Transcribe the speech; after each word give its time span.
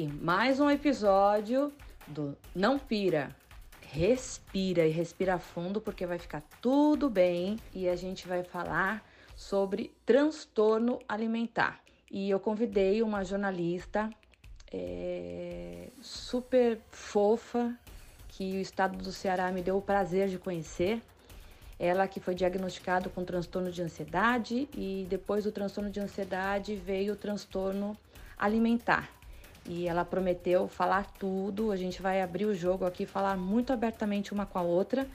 e 0.00 0.06
mais 0.06 0.58
um 0.58 0.70
episódio 0.70 1.70
do 2.06 2.34
Não 2.54 2.78
Pira. 2.78 3.36
Respira 3.82 4.86
e 4.86 4.90
respira 4.90 5.38
fundo 5.38 5.78
porque 5.78 6.06
vai 6.06 6.18
ficar 6.18 6.42
tudo 6.58 7.10
bem 7.10 7.58
e 7.74 7.86
a 7.86 7.94
gente 7.94 8.26
vai 8.26 8.42
falar 8.42 9.04
sobre 9.36 9.94
transtorno 10.06 11.00
alimentar. 11.06 11.80
E 12.10 12.30
eu 12.30 12.40
convidei 12.40 13.02
uma 13.02 13.22
jornalista 13.24 14.08
é, 14.72 15.90
super 16.00 16.80
fofa 16.90 17.78
que 18.28 18.56
o 18.56 18.60
estado 18.60 18.96
do 18.96 19.12
Ceará 19.12 19.52
me 19.52 19.60
deu 19.60 19.76
o 19.76 19.82
prazer 19.82 20.28
de 20.28 20.38
conhecer. 20.38 21.02
Ela 21.78 22.08
que 22.08 22.20
foi 22.20 22.34
diagnosticada 22.34 23.10
com 23.10 23.22
transtorno 23.22 23.70
de 23.70 23.82
ansiedade 23.82 24.66
e 24.74 25.06
depois 25.10 25.44
do 25.44 25.52
transtorno 25.52 25.90
de 25.90 26.00
ansiedade 26.00 26.74
veio 26.74 27.12
o 27.12 27.16
transtorno 27.16 27.94
alimentar 28.38 29.19
e 29.70 29.86
ela 29.86 30.04
prometeu 30.04 30.66
falar 30.66 31.06
tudo. 31.12 31.70
A 31.70 31.76
gente 31.76 32.02
vai 32.02 32.20
abrir 32.20 32.44
o 32.44 32.52
jogo 32.52 32.84
aqui, 32.84 33.06
falar 33.06 33.36
muito 33.36 33.72
abertamente 33.72 34.32
uma 34.32 34.44
com 34.44 34.58
a 34.58 34.62
outra. 34.62 35.06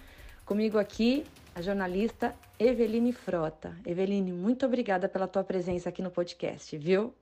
Comigo 0.46 0.78
aqui, 0.78 1.26
a 1.54 1.62
jornalista 1.62 2.34
Eveline 2.58 3.12
Frota. 3.12 3.76
Eveline, 3.86 4.32
muito 4.32 4.66
obrigada 4.66 5.10
pela 5.10 5.28
tua 5.28 5.44
presença 5.44 5.90
aqui 5.90 6.02
no 6.02 6.10
podcast, 6.10 6.78
viu? 6.78 7.14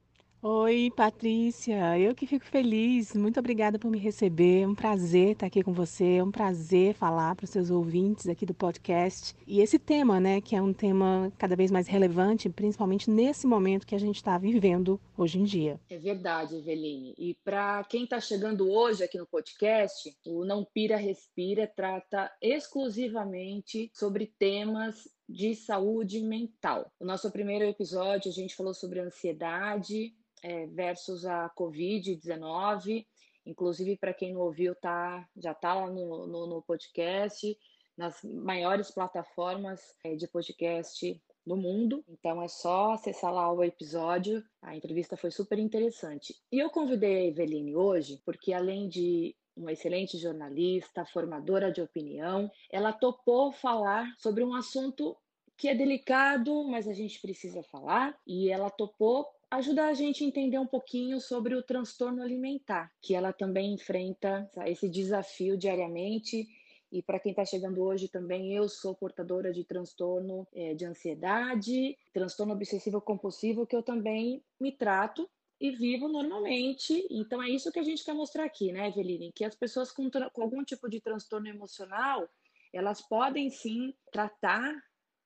Oi, 0.46 0.92
Patrícia. 0.94 1.98
Eu 1.98 2.14
que 2.14 2.28
fico 2.28 2.44
feliz. 2.44 3.16
Muito 3.16 3.40
obrigada 3.40 3.80
por 3.80 3.90
me 3.90 3.98
receber. 3.98 4.64
É 4.64 4.68
um 4.68 4.76
prazer 4.76 5.30
estar 5.30 5.46
aqui 5.46 5.64
com 5.64 5.72
você. 5.72 6.16
É 6.16 6.24
um 6.24 6.32
prazer 6.32 6.94
falar 6.96 7.34
para 7.34 7.46
os 7.46 7.50
seus 7.50 7.72
ouvintes 7.72 8.28
aqui 8.28 8.46
do 8.46 8.54
podcast. 8.54 9.34
E 9.48 9.62
esse 9.62 9.80
tema, 9.80 10.20
né, 10.20 10.42
que 10.42 10.54
é 10.54 10.62
um 10.62 10.74
tema 10.74 11.32
cada 11.38 11.56
vez 11.56 11.72
mais 11.72 11.88
relevante, 11.88 12.50
principalmente 12.50 13.10
nesse 13.10 13.48
momento 13.48 13.88
que 13.88 13.96
a 13.96 13.98
gente 13.98 14.18
está 14.18 14.38
vivendo 14.38 15.00
hoje 15.18 15.40
em 15.40 15.46
dia. 15.46 15.80
É 15.90 15.98
verdade, 15.98 16.58
Eveline. 16.58 17.16
E 17.18 17.38
para 17.46 17.82
quem 17.86 18.04
está 18.04 18.20
chegando 18.20 18.70
hoje 18.70 19.02
aqui 19.02 19.18
no 19.18 19.26
podcast, 19.26 20.14
o 20.28 20.44
Não 20.44 20.66
Pira 20.66 20.98
Respira 20.98 21.72
trata 21.74 22.30
exclusivamente 22.42 23.90
sobre 23.94 24.26
temas 24.38 25.08
de 25.28 25.56
saúde 25.56 26.22
mental. 26.22 26.92
O 27.00 27.06
nosso 27.06 27.32
primeiro 27.32 27.66
episódio 27.66 28.30
a 28.30 28.34
gente 28.34 28.56
falou 28.56 28.74
sobre 28.74 29.00
ansiedade, 29.00 30.14
é, 30.44 30.68
versus 30.68 31.26
a 31.26 31.50
Covid-19. 31.58 33.06
Inclusive, 33.46 33.98
para 33.98 34.14
quem 34.14 34.34
não 34.34 34.42
ouviu, 34.42 34.76
tá, 34.76 35.28
já 35.36 35.52
está 35.52 35.74
lá 35.74 35.90
no, 35.90 36.28
no, 36.28 36.48
no, 36.48 36.62
podcast, 36.62 37.58
nas 37.98 38.22
maiores 38.24 38.92
plataformas 38.92 39.82
é, 40.04 40.16
de 40.16 40.28
podcast 40.28 41.22
do 41.46 41.58
mundo. 41.58 42.04
Então 42.08 42.42
é 42.42 42.48
só 42.48 42.94
acessar 42.94 43.34
lá 43.34 43.52
o 43.52 43.64
episódio. 43.64 44.44
A 44.62 44.76
entrevista 44.76 45.18
foi 45.18 45.32
super 45.32 45.60
interessante. 45.60 46.36
E 46.52 46.60
eu 46.60 46.70
convidei 46.70 47.18
a 47.18 47.26
Eveline 47.26 47.76
hoje 47.76 48.22
porque, 48.26 48.54
além 48.54 48.88
de 48.88 49.36
uma 49.56 49.72
excelente 49.72 50.18
jornalista, 50.18 51.06
formadora 51.06 51.72
de 51.72 51.82
opinião, 51.82 52.52
ela 52.72 52.92
topou 52.92 53.52
falar 53.52 54.08
sobre 54.18 54.44
um 54.44 54.54
assunto 54.54 55.16
que 55.58 55.68
é 55.68 55.76
delicado, 55.76 56.64
mas 56.66 56.88
a 56.88 56.94
gente 56.94 57.22
precisa 57.22 57.64
falar. 57.64 58.18
E 58.26 58.50
ela 58.50 58.70
topou 58.70 59.28
ajuda 59.52 59.86
a 59.86 59.94
gente 59.94 60.24
a 60.24 60.28
entender 60.28 60.58
um 60.58 60.68
pouquinho 60.68 61.22
sobre 61.22 61.56
o 61.56 61.62
transtorno 61.62 62.24
alimentar, 62.24 62.92
que 63.02 63.14
ela 63.14 63.32
também 63.32 63.74
enfrenta 63.74 64.50
esse 64.66 64.90
desafio 64.90 65.58
diariamente. 65.58 66.48
E 66.92 67.02
para 67.02 67.20
quem 67.20 67.32
está 67.32 67.46
chegando 67.46 67.82
hoje 67.82 68.08
também, 68.08 68.54
eu 68.54 68.68
sou 68.68 68.96
portadora 68.96 69.52
de 69.52 69.64
transtorno 69.64 70.48
é, 70.54 70.74
de 70.74 70.86
ansiedade, 70.86 71.98
transtorno 72.14 72.54
obsessivo 72.54 73.02
compulsivo, 73.02 73.66
que 73.66 73.76
eu 73.76 73.84
também 73.84 74.44
me 74.60 74.72
trato 74.72 75.30
e 75.60 75.72
vivo 75.72 76.08
normalmente. 76.08 77.08
Então 77.10 77.42
é 77.42 77.50
isso 77.50 77.72
que 77.72 77.80
a 77.80 77.84
gente 77.84 78.04
quer 78.04 78.14
mostrar 78.14 78.46
aqui, 78.46 78.72
né, 78.72 78.88
Eveline? 78.88 79.32
Que 79.34 79.46
as 79.46 79.56
pessoas 79.56 79.92
com, 79.92 80.10
com 80.10 80.42
algum 80.42 80.64
tipo 80.64 80.90
de 80.90 81.00
transtorno 81.00 81.48
emocional, 81.48 82.30
elas 82.74 83.02
podem 83.02 83.50
sim 83.50 83.94
tratar, 84.12 84.74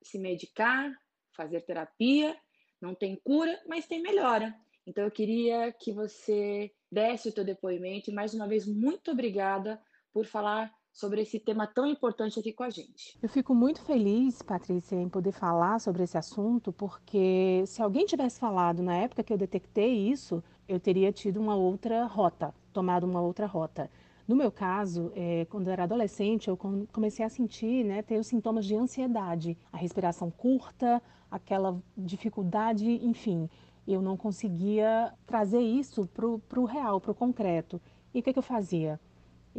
se 0.01 0.19
medicar, 0.19 0.91
fazer 1.35 1.61
terapia 1.61 2.35
não 2.81 2.93
tem 2.93 3.15
cura, 3.15 3.59
mas 3.67 3.87
tem 3.87 4.01
melhora. 4.01 4.55
Então 4.85 5.03
eu 5.03 5.11
queria 5.11 5.71
que 5.71 5.91
você 5.91 6.71
desse 6.91 7.29
o 7.29 7.33
teu 7.33 7.43
depoimento 7.43 8.09
e 8.09 8.13
mais 8.13 8.33
uma 8.33 8.47
vez 8.47 8.65
muito 8.65 9.11
obrigada 9.11 9.81
por 10.13 10.25
falar 10.25 10.73
sobre 10.97 11.21
esse 11.21 11.39
tema 11.39 11.67
tão 11.67 11.85
importante 11.85 12.39
aqui 12.39 12.51
com 12.51 12.63
a 12.63 12.71
gente. 12.71 13.15
Eu 13.21 13.29
fico 13.29 13.53
muito 13.53 13.79
feliz, 13.83 14.41
Patrícia, 14.41 14.95
em 14.95 15.07
poder 15.07 15.31
falar 15.31 15.79
sobre 15.79 16.03
esse 16.03 16.17
assunto, 16.17 16.73
porque 16.73 17.63
se 17.67 17.83
alguém 17.83 18.07
tivesse 18.07 18.39
falado 18.39 18.81
na 18.81 18.95
época 18.95 19.23
que 19.23 19.31
eu 19.31 19.37
detectei 19.37 19.93
isso, 20.09 20.43
eu 20.67 20.79
teria 20.79 21.11
tido 21.11 21.39
uma 21.39 21.55
outra 21.55 22.05
rota, 22.05 22.51
tomado 22.73 23.03
uma 23.03 23.21
outra 23.21 23.45
rota. 23.45 23.91
No 24.27 24.35
meu 24.35 24.51
caso, 24.51 25.11
é, 25.15 25.45
quando 25.51 25.67
eu 25.67 25.73
era 25.73 25.83
adolescente, 25.83 26.47
eu 26.47 26.57
comecei 26.91 27.23
a 27.23 27.29
sentir, 27.29 27.85
né, 27.85 28.01
ter 28.01 28.19
os 28.19 28.25
sintomas 28.25 28.65
de 28.65 28.75
ansiedade, 28.75 29.55
a 29.71 29.77
respiração 29.77 30.31
curta, 30.31 30.99
aquela 31.29 31.79
dificuldade, 31.95 32.89
enfim, 33.05 33.47
eu 33.87 34.01
não 34.01 34.17
conseguia 34.17 35.13
trazer 35.27 35.61
isso 35.61 36.07
para 36.07 36.59
o 36.59 36.65
real, 36.65 36.99
para 36.99 37.11
o 37.11 37.15
concreto. 37.15 37.79
E 38.15 38.19
o 38.19 38.23
que, 38.23 38.33
que 38.33 38.39
eu 38.39 38.43
fazia? 38.43 38.99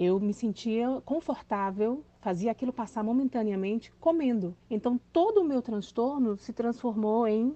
Eu 0.01 0.21
me 0.21 0.33
sentia 0.33 1.03
confortável, 1.05 2.05
fazia 2.21 2.53
aquilo 2.53 2.73
passar 2.73 3.03
momentaneamente 3.03 3.91
comendo. 3.99 4.57
Então, 4.71 4.97
todo 5.13 5.41
o 5.41 5.45
meu 5.45 5.61
transtorno 5.61 6.39
se 6.39 6.53
transformou 6.53 7.27
em 7.27 7.53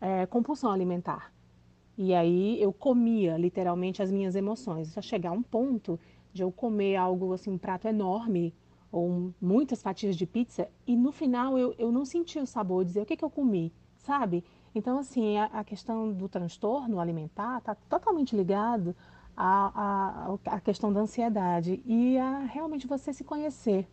é, 0.00 0.26
compulsão 0.26 0.72
alimentar. 0.72 1.32
E 1.96 2.12
aí 2.12 2.60
eu 2.60 2.72
comia 2.72 3.36
literalmente 3.36 4.02
as 4.02 4.10
minhas 4.10 4.34
emoções, 4.34 4.98
a 4.98 5.00
chegar 5.00 5.30
a 5.30 5.32
um 5.32 5.44
ponto 5.44 5.96
de 6.32 6.42
eu 6.42 6.50
comer 6.50 6.96
algo 6.96 7.32
assim, 7.32 7.52
um 7.52 7.56
prato 7.56 7.86
enorme 7.86 8.52
ou 8.90 9.32
muitas 9.40 9.80
fatias 9.80 10.16
de 10.16 10.26
pizza 10.26 10.68
e 10.88 10.96
no 10.96 11.12
final 11.12 11.56
eu, 11.56 11.72
eu 11.78 11.92
não 11.92 12.04
senti 12.04 12.40
o 12.40 12.46
sabor, 12.46 12.84
dizer 12.84 13.02
o 13.02 13.06
que, 13.06 13.16
que 13.16 13.24
eu 13.24 13.30
comi, 13.30 13.72
sabe? 13.96 14.42
Então, 14.74 14.98
assim, 14.98 15.38
a, 15.38 15.44
a 15.44 15.62
questão 15.62 16.12
do 16.12 16.28
transtorno 16.28 16.98
alimentar 16.98 17.58
está 17.58 17.76
totalmente 17.76 18.34
ligado 18.36 18.94
à, 19.36 20.28
à, 20.46 20.54
à 20.56 20.60
questão 20.60 20.92
da 20.92 21.00
ansiedade 21.00 21.82
e 21.84 22.18
a 22.18 22.40
realmente 22.40 22.86
você 22.86 23.12
se 23.12 23.24
conhecer. 23.24 23.86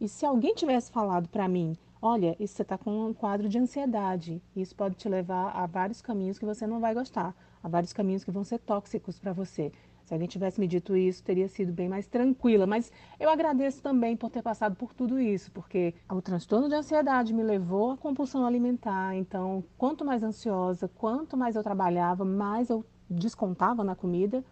E 0.00 0.08
se 0.08 0.26
alguém 0.26 0.54
tivesse 0.54 0.90
falado 0.90 1.28
para 1.28 1.48
mim, 1.48 1.76
olha, 2.00 2.36
isso 2.38 2.54
você 2.54 2.62
está 2.62 2.76
com 2.76 3.06
um 3.06 3.14
quadro 3.14 3.48
de 3.48 3.58
ansiedade, 3.58 4.42
isso 4.54 4.74
pode 4.74 4.96
te 4.96 5.08
levar 5.08 5.50
a 5.56 5.66
vários 5.66 6.00
caminhos 6.00 6.38
que 6.38 6.44
você 6.44 6.66
não 6.66 6.80
vai 6.80 6.94
gostar, 6.94 7.34
a 7.62 7.68
vários 7.68 7.92
caminhos 7.92 8.24
que 8.24 8.30
vão 8.30 8.44
ser 8.44 8.58
tóxicos 8.58 9.18
para 9.18 9.32
você. 9.32 9.72
Se 10.08 10.14
alguém 10.14 10.26
tivesse 10.26 10.58
me 10.58 10.66
dito 10.66 10.96
isso, 10.96 11.22
teria 11.22 11.46
sido 11.48 11.70
bem 11.70 11.86
mais 11.86 12.06
tranquila. 12.06 12.66
Mas 12.66 12.90
eu 13.20 13.28
agradeço 13.28 13.82
também 13.82 14.16
por 14.16 14.30
ter 14.30 14.40
passado 14.40 14.74
por 14.74 14.94
tudo 14.94 15.20
isso, 15.20 15.50
porque 15.52 15.94
o 16.10 16.22
transtorno 16.22 16.66
de 16.66 16.74
ansiedade 16.74 17.34
me 17.34 17.42
levou 17.42 17.90
à 17.90 17.96
compulsão 17.98 18.46
alimentar. 18.46 19.14
Então, 19.14 19.62
quanto 19.76 20.06
mais 20.06 20.22
ansiosa, 20.22 20.88
quanto 20.88 21.36
mais 21.36 21.56
eu 21.56 21.62
trabalhava, 21.62 22.24
mais 22.24 22.70
eu 22.70 22.82
descontava 23.10 23.84
na 23.84 23.94
comida. 23.94 24.42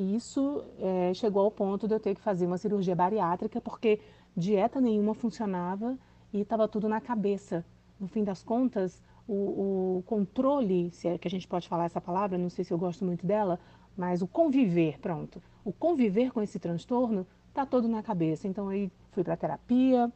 E 0.00 0.16
isso 0.16 0.64
é, 0.78 1.12
chegou 1.12 1.42
ao 1.44 1.50
ponto 1.50 1.86
de 1.86 1.92
eu 1.92 2.00
ter 2.00 2.14
que 2.14 2.22
fazer 2.22 2.46
uma 2.46 2.56
cirurgia 2.56 2.96
bariátrica, 2.96 3.60
porque 3.60 4.00
dieta 4.34 4.80
nenhuma 4.80 5.12
funcionava 5.12 5.98
e 6.32 6.40
estava 6.40 6.66
tudo 6.66 6.88
na 6.88 7.02
cabeça. 7.02 7.62
No 8.00 8.08
fim 8.08 8.24
das 8.24 8.42
contas, 8.42 9.02
o, 9.28 9.98
o, 9.98 10.02
controle, 10.06 10.90
se 10.90 11.06
é 11.06 11.18
que 11.18 11.28
a 11.28 11.30
gente 11.30 11.46
pode 11.46 11.68
falar 11.68 11.84
essa 11.84 12.00
palavra, 12.00 12.38
não 12.38 12.48
sei 12.48 12.64
se 12.64 12.72
eu 12.72 12.78
gosto 12.78 13.04
muito 13.04 13.26
dela, 13.26 13.60
mas 13.94 14.22
o 14.22 14.26
conviver, 14.26 14.98
pronto, 15.00 15.42
o 15.62 15.70
conviver 15.70 16.32
com 16.32 16.40
esse 16.40 16.58
transtorno 16.58 17.26
está 17.50 17.66
todo 17.66 17.86
na 17.86 18.02
cabeça. 18.02 18.48
Então 18.48 18.70
aí 18.70 18.90
fui 19.12 19.22
para 19.22 19.36
terapia, 19.36 20.10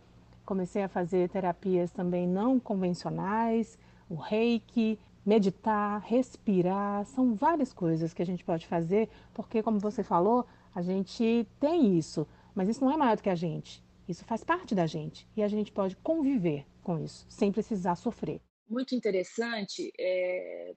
comecei 0.46 0.82
a 0.82 0.88
fazer 0.88 1.28
terapias 1.28 1.90
também 1.90 2.26
não 2.26 2.58
convencionais, 2.58 3.78
o 4.08 4.14
reiki, 4.14 4.98
meditar, 5.24 6.02
respirar, 6.02 7.04
são 7.06 7.34
várias 7.34 7.72
coisas 7.72 8.12
que 8.12 8.22
a 8.22 8.26
gente 8.26 8.44
pode 8.44 8.66
fazer, 8.66 9.08
porque 9.32 9.62
como 9.62 9.78
você 9.78 10.02
falou, 10.02 10.46
a 10.74 10.82
gente 10.82 11.46
tem 11.58 11.96
isso, 11.96 12.26
mas 12.54 12.68
isso 12.68 12.84
não 12.84 12.92
é 12.92 12.96
maior 12.96 13.16
do 13.16 13.22
que 13.22 13.30
a 13.30 13.34
gente. 13.34 13.82
Isso 14.08 14.24
faz 14.24 14.44
parte 14.44 14.74
da 14.74 14.86
gente 14.86 15.26
e 15.36 15.42
a 15.42 15.48
gente 15.48 15.72
pode 15.72 15.96
conviver 15.96 16.66
com 16.82 16.98
isso, 16.98 17.24
sem 17.28 17.50
precisar 17.50 17.96
sofrer. 17.96 18.40
Muito 18.68 18.94
interessante, 18.94 19.90
é, 19.98 20.74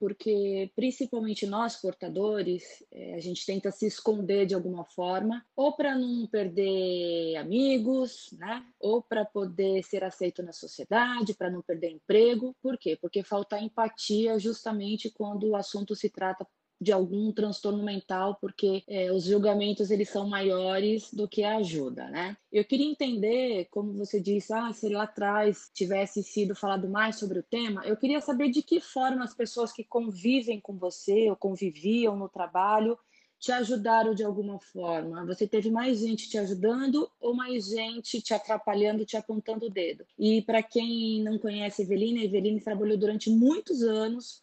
porque 0.00 0.72
principalmente 0.74 1.46
nós 1.46 1.76
portadores, 1.76 2.82
é, 2.90 3.14
a 3.14 3.20
gente 3.20 3.44
tenta 3.44 3.70
se 3.70 3.86
esconder 3.86 4.46
de 4.46 4.54
alguma 4.54 4.82
forma, 4.86 5.44
ou 5.54 5.76
para 5.76 5.94
não 5.94 6.26
perder 6.26 7.36
amigos, 7.36 8.30
né? 8.32 8.64
Ou 8.80 9.02
para 9.02 9.26
poder 9.26 9.82
ser 9.84 10.02
aceito 10.02 10.42
na 10.42 10.52
sociedade, 10.52 11.34
para 11.34 11.50
não 11.50 11.60
perder 11.60 11.90
emprego. 11.90 12.56
Por 12.62 12.78
quê? 12.78 12.96
Porque 12.98 13.22
falta 13.22 13.60
empatia 13.60 14.38
justamente 14.38 15.10
quando 15.10 15.50
o 15.50 15.56
assunto 15.56 15.94
se 15.94 16.08
trata 16.08 16.46
de 16.80 16.92
algum 16.92 17.30
transtorno 17.30 17.82
mental, 17.82 18.38
porque 18.40 18.82
é, 18.88 19.12
os 19.12 19.24
julgamentos 19.24 19.90
eles 19.90 20.08
são 20.08 20.26
maiores 20.26 21.12
do 21.12 21.28
que 21.28 21.44
a 21.44 21.56
ajuda, 21.56 22.08
né? 22.08 22.36
Eu 22.50 22.64
queria 22.64 22.90
entender, 22.90 23.66
como 23.70 23.92
você 23.92 24.18
disse, 24.18 24.52
ah, 24.52 24.72
se 24.72 24.88
lá 24.88 25.02
atrás 25.02 25.70
tivesse 25.74 26.22
sido 26.22 26.54
falado 26.54 26.88
mais 26.88 27.16
sobre 27.16 27.38
o 27.38 27.42
tema, 27.42 27.84
eu 27.84 27.96
queria 27.96 28.20
saber 28.20 28.50
de 28.50 28.62
que 28.62 28.80
forma 28.80 29.22
as 29.22 29.34
pessoas 29.34 29.72
que 29.72 29.84
convivem 29.84 30.58
com 30.58 30.78
você 30.78 31.28
ou 31.28 31.36
conviviam 31.36 32.16
no 32.16 32.28
trabalho 32.28 32.98
te 33.38 33.50
ajudaram 33.50 34.14
de 34.14 34.22
alguma 34.22 34.60
forma? 34.60 35.24
Você 35.24 35.46
teve 35.46 35.70
mais 35.70 36.00
gente 36.00 36.28
te 36.28 36.36
ajudando 36.36 37.10
ou 37.18 37.34
mais 37.34 37.68
gente 37.68 38.20
te 38.20 38.34
atrapalhando, 38.34 39.06
te 39.06 39.16
apontando 39.16 39.66
o 39.66 39.70
dedo? 39.70 40.04
E 40.18 40.42
para 40.42 40.62
quem 40.62 41.22
não 41.22 41.38
conhece 41.38 41.80
a 41.80 41.84
Eveline, 41.84 42.20
a 42.20 42.24
Eveline 42.24 42.60
trabalhou 42.60 42.98
durante 42.98 43.30
muitos 43.30 43.82
anos 43.82 44.42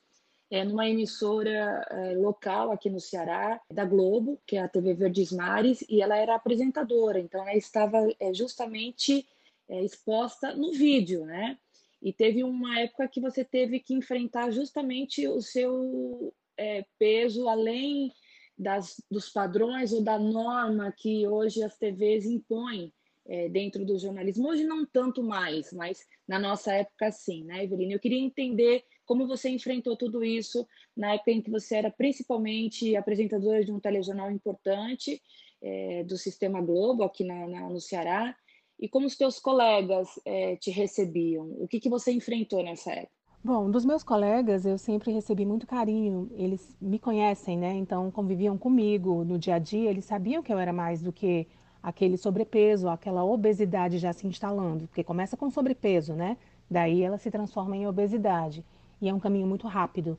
é, 0.50 0.64
numa 0.64 0.88
emissora 0.88 1.86
é, 1.90 2.16
local 2.16 2.72
aqui 2.72 2.90
no 2.90 3.00
Ceará, 3.00 3.62
da 3.72 3.84
Globo, 3.84 4.40
que 4.46 4.56
é 4.56 4.62
a 4.62 4.68
TV 4.68 4.94
Verdes 4.94 5.32
Mares, 5.32 5.84
e 5.90 6.02
ela 6.02 6.18
era 6.18 6.36
apresentadora, 6.36 7.20
então 7.20 7.42
ela 7.42 7.56
estava 7.56 7.98
é, 8.20 8.34
justamente 8.34 9.28
é, 9.68 9.84
exposta 9.84 10.56
no 10.56 10.72
vídeo, 10.72 11.26
né? 11.26 11.58
E 12.02 12.14
teve 12.14 12.44
uma 12.44 12.80
época 12.80 13.08
que 13.08 13.20
você 13.20 13.44
teve 13.44 13.80
que 13.80 13.94
enfrentar 13.94 14.52
justamente 14.52 15.28
o 15.28 15.42
seu 15.42 16.34
é, 16.56 16.86
peso 16.98 17.50
além 17.50 18.14
das, 18.58 19.02
dos 19.10 19.30
padrões 19.30 19.92
ou 19.92 20.02
da 20.02 20.18
norma 20.18 20.94
que 20.96 21.28
hoje 21.28 21.64
as 21.64 21.78
TVs 21.78 22.26
impõem 22.26 22.94
é, 23.28 23.50
dentro 23.50 23.86
do 23.86 24.00
jornalismo. 24.00 24.48
Hoje 24.48 24.64
não 24.64 24.86
tanto 24.86 25.22
mais, 25.22 25.74
mas 25.74 26.08
na 26.28 26.40
nossa 26.40 26.72
época 26.74 27.12
sim, 27.12 27.44
né, 27.44 27.64
Eveline? 27.64 27.94
Eu 27.94 28.00
queria 28.00 28.20
entender 28.20 28.84
como 29.08 29.26
você 29.26 29.50
enfrentou 29.50 29.96
tudo 29.96 30.24
isso 30.24 30.68
na 30.96 31.14
época 31.14 31.32
em 31.32 31.42
que 31.42 31.50
você 31.50 31.78
era 31.78 31.90
principalmente 31.90 32.96
apresentadora 32.96 33.64
de 33.64 33.72
um 33.72 33.80
telejornal 33.80 34.30
importante 34.30 35.20
é, 35.64 36.04
do 36.04 36.18
Sistema 36.18 36.62
Globo 36.62 37.04
aqui 37.04 37.24
na, 37.24 37.48
na, 37.48 37.70
no 37.70 37.80
Ceará 37.80 38.36
e 38.80 38.88
como 38.88 39.08
os 39.08 39.18
teus 39.18 39.40
colegas 39.40 40.08
é, 40.24 40.56
te 40.58 40.70
recebiam? 40.70 41.46
O 41.58 41.68
que, 41.68 41.80
que 41.80 41.90
você 41.90 42.12
enfrentou 42.12 42.62
nessa 42.64 42.92
época? 42.92 43.18
Bom, 43.44 43.72
dos 43.72 43.86
meus 43.86 44.04
colegas 44.04 44.66
eu 44.66 44.78
sempre 44.78 45.12
recebi 45.12 45.46
muito 45.46 45.66
carinho. 45.66 46.30
Eles 46.34 46.76
me 46.82 47.00
conhecem, 47.00 47.58
né? 47.58 47.74
Então 47.74 48.12
conviviam 48.12 48.58
comigo 48.58 49.24
no 49.24 49.40
dia 49.40 49.56
a 49.56 49.60
dia. 49.60 49.90
Eles 49.90 50.06
sabiam 50.06 50.44
que 50.44 50.54
eu 50.54 50.60
era 50.60 50.74
mais 50.74 51.02
do 51.02 51.14
que 51.14 51.48
aquele 51.82 52.18
sobrepeso, 52.18 52.90
aquela 52.90 53.24
obesidade 53.24 53.98
já 53.98 54.12
se 54.12 54.28
instalando, 54.28 54.88
porque 54.88 55.04
começa 55.04 55.38
com 55.38 55.50
sobrepeso, 55.50 56.14
né? 56.14 56.38
Daí 56.70 57.02
ela 57.02 57.18
se 57.18 57.32
transforma 57.32 57.78
em 57.78 57.88
obesidade 57.88 58.66
e 59.02 59.10
é 59.10 59.14
um 59.14 59.20
caminho 59.20 59.48
muito 59.48 59.68
rápido. 59.68 60.18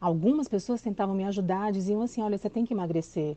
Algumas 0.00 0.48
pessoas 0.48 0.82
tentavam 0.82 1.14
me 1.14 1.24
ajudar, 1.24 1.72
diziam 1.72 2.02
assim: 2.02 2.22
olha, 2.22 2.38
você 2.38 2.50
tem 2.50 2.64
que 2.64 2.74
emagrecer. 2.74 3.36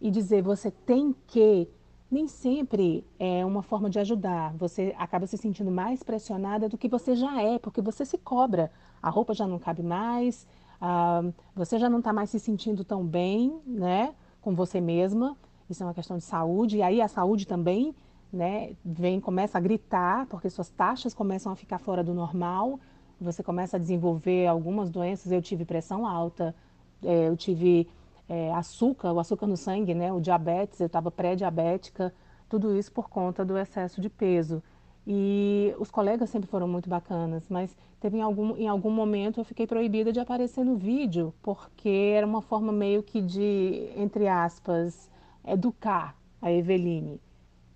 E 0.00 0.10
dizer 0.10 0.42
você 0.42 0.70
tem 0.70 1.14
que, 1.26 1.68
nem 2.10 2.28
sempre 2.28 3.04
é 3.18 3.44
uma 3.44 3.62
forma 3.62 3.90
de 3.90 3.98
ajudar. 3.98 4.54
Você 4.54 4.94
acaba 4.98 5.26
se 5.26 5.36
sentindo 5.36 5.70
mais 5.70 6.02
pressionada 6.02 6.68
do 6.68 6.78
que 6.78 6.88
você 6.88 7.16
já 7.16 7.42
é, 7.42 7.58
porque 7.58 7.80
você 7.80 8.04
se 8.04 8.18
cobra. 8.18 8.70
A 9.02 9.10
roupa 9.10 9.34
já 9.34 9.46
não 9.46 9.58
cabe 9.58 9.82
mais, 9.82 10.46
ah, 10.80 11.22
você 11.54 11.78
já 11.78 11.88
não 11.88 11.98
está 11.98 12.12
mais 12.12 12.30
se 12.30 12.38
sentindo 12.38 12.84
tão 12.84 13.04
bem 13.04 13.60
né, 13.66 14.14
com 14.40 14.54
você 14.54 14.80
mesma. 14.80 15.36
Isso 15.68 15.82
é 15.82 15.86
uma 15.86 15.94
questão 15.94 16.16
de 16.16 16.24
saúde. 16.24 16.76
E 16.76 16.82
aí 16.82 17.00
a 17.00 17.08
saúde 17.08 17.46
também 17.46 17.94
né, 18.32 18.76
vem, 18.84 19.20
começa 19.20 19.58
a 19.58 19.60
gritar, 19.60 20.26
porque 20.26 20.50
suas 20.50 20.68
taxas 20.70 21.14
começam 21.14 21.50
a 21.52 21.56
ficar 21.56 21.78
fora 21.78 22.04
do 22.04 22.14
normal 22.14 22.78
você 23.24 23.42
começa 23.42 23.76
a 23.76 23.80
desenvolver 23.80 24.46
algumas 24.46 24.90
doenças. 24.90 25.32
Eu 25.32 25.42
tive 25.42 25.64
pressão 25.64 26.06
alta, 26.06 26.54
é, 27.02 27.28
eu 27.28 27.36
tive 27.36 27.88
é, 28.28 28.52
açúcar, 28.52 29.12
o 29.12 29.20
açúcar 29.20 29.46
no 29.46 29.56
sangue, 29.56 29.94
né, 29.94 30.12
o 30.12 30.20
diabetes, 30.20 30.80
eu 30.80 30.86
estava 30.86 31.10
pré-diabética, 31.10 32.14
tudo 32.48 32.76
isso 32.76 32.92
por 32.92 33.08
conta 33.08 33.44
do 33.44 33.56
excesso 33.56 34.00
de 34.00 34.08
peso. 34.08 34.62
E 35.06 35.72
os 35.78 35.90
colegas 35.90 36.30
sempre 36.30 36.48
foram 36.48 36.66
muito 36.66 36.88
bacanas, 36.88 37.48
mas 37.48 37.76
teve 38.00 38.18
em 38.18 38.22
algum, 38.22 38.56
em 38.56 38.66
algum 38.66 38.90
momento 38.90 39.40
eu 39.40 39.44
fiquei 39.44 39.66
proibida 39.66 40.12
de 40.12 40.18
aparecer 40.18 40.64
no 40.64 40.76
vídeo, 40.76 41.32
porque 41.42 41.88
era 41.88 42.26
uma 42.26 42.42
forma 42.42 42.72
meio 42.72 43.02
que 43.02 43.20
de, 43.22 43.88
entre 43.96 44.26
aspas, 44.26 45.08
educar 45.46 46.16
a 46.42 46.50
Eveline. 46.50 47.20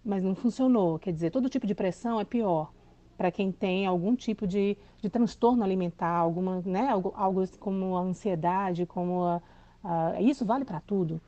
Mas 0.04 0.24
não 0.24 0.34
funcionou, 0.34 0.98
quer 0.98 1.12
dizer, 1.12 1.30
todo 1.30 1.48
tipo 1.48 1.66
de 1.66 1.74
pressão 1.74 2.18
é 2.18 2.24
pior 2.24 2.72
para 3.20 3.30
quem 3.30 3.52
tem 3.52 3.84
algum 3.84 4.16
tipo 4.16 4.46
de, 4.46 4.78
de 4.98 5.10
transtorno 5.10 5.62
alimentar, 5.62 6.08
alguma, 6.08 6.62
né, 6.64 6.88
algo, 6.88 7.12
algo 7.14 7.46
como 7.58 7.94
a 7.94 8.00
ansiedade, 8.00 8.86
como 8.86 9.24
a, 9.24 9.42
a, 9.84 10.22
isso 10.22 10.42
vale 10.42 10.64
para 10.64 10.80
tudo. 10.80 11.20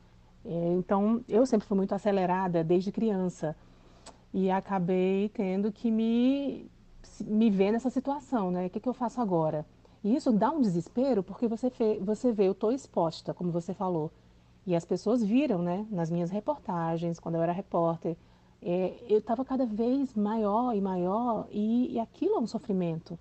É, 0.43 0.73
então, 0.73 1.23
eu 1.29 1.45
sempre 1.45 1.67
fui 1.67 1.77
muito 1.77 1.93
acelerada 1.93 2.63
desde 2.63 2.91
criança 2.91 3.55
e 4.33 4.49
acabei 4.49 5.29
tendo 5.35 5.71
que 5.71 5.91
me, 5.91 6.67
me 7.21 7.51
ver 7.51 7.71
nessa 7.71 7.91
situação, 7.91 8.49
né? 8.49 8.65
O 8.65 8.69
que, 8.71 8.79
que 8.79 8.89
eu 8.89 8.93
faço 8.95 9.21
agora? 9.21 9.63
E 10.03 10.15
isso 10.15 10.31
dá 10.31 10.49
um 10.49 10.61
desespero 10.61 11.21
porque 11.21 11.47
você, 11.47 11.69
vê, 11.69 11.99
você 11.99 12.31
vê, 12.31 12.47
eu 12.47 12.53
estou 12.53 12.71
exposta, 12.71 13.35
como 13.35 13.51
você 13.51 13.71
falou. 13.71 14.11
E 14.65 14.75
as 14.75 14.83
pessoas 14.83 15.23
viram, 15.23 15.61
né, 15.61 15.85
nas 15.91 16.09
minhas 16.09 16.31
reportagens, 16.31 17.19
quando 17.19 17.35
eu 17.35 17.43
era 17.43 17.51
repórter, 17.51 18.17
é, 18.65 18.93
eu 19.09 19.19
estava 19.19 19.43
cada 19.43 19.65
vez 19.65 20.13
maior 20.13 20.75
e 20.75 20.81
maior 20.81 21.47
e, 21.51 21.93
e, 21.93 21.99
aquilo 21.99 22.35
é 22.35 22.39
um 22.39 22.47
sofrimento. 22.47 23.19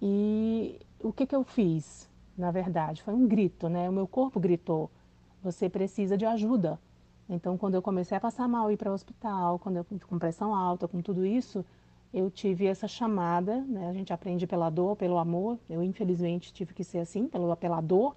E 0.00 0.78
o 1.02 1.12
que, 1.12 1.26
que 1.26 1.34
eu 1.34 1.42
fiz, 1.42 2.08
na 2.36 2.50
verdade? 2.50 3.02
Foi 3.02 3.12
um 3.14 3.26
grito, 3.26 3.68
né? 3.68 3.88
O 3.88 3.92
meu 3.92 4.06
corpo 4.06 4.38
gritou, 4.38 4.90
você 5.42 5.68
precisa 5.68 6.16
de 6.16 6.24
ajuda. 6.24 6.78
Então, 7.28 7.58
quando 7.58 7.74
eu 7.74 7.82
comecei 7.82 8.16
a 8.16 8.20
passar 8.20 8.48
mal, 8.48 8.70
ir 8.70 8.76
para 8.76 8.90
o 8.90 8.94
hospital, 8.94 9.58
quando 9.58 9.76
eu 9.76 9.86
com 10.08 10.18
pressão 10.18 10.54
alta, 10.54 10.88
com 10.88 11.02
tudo 11.02 11.26
isso, 11.26 11.64
eu 12.12 12.30
tive 12.30 12.66
essa 12.66 12.88
chamada, 12.88 13.60
né? 13.62 13.88
A 13.88 13.92
gente 13.92 14.12
aprende 14.12 14.46
pela 14.46 14.70
dor, 14.70 14.96
pelo 14.96 15.18
amor. 15.18 15.58
Eu, 15.68 15.82
infelizmente, 15.82 16.52
tive 16.52 16.72
que 16.72 16.82
ser 16.82 17.00
assim, 17.00 17.26
pelo, 17.26 17.54
pela 17.56 17.80
dor. 17.80 18.16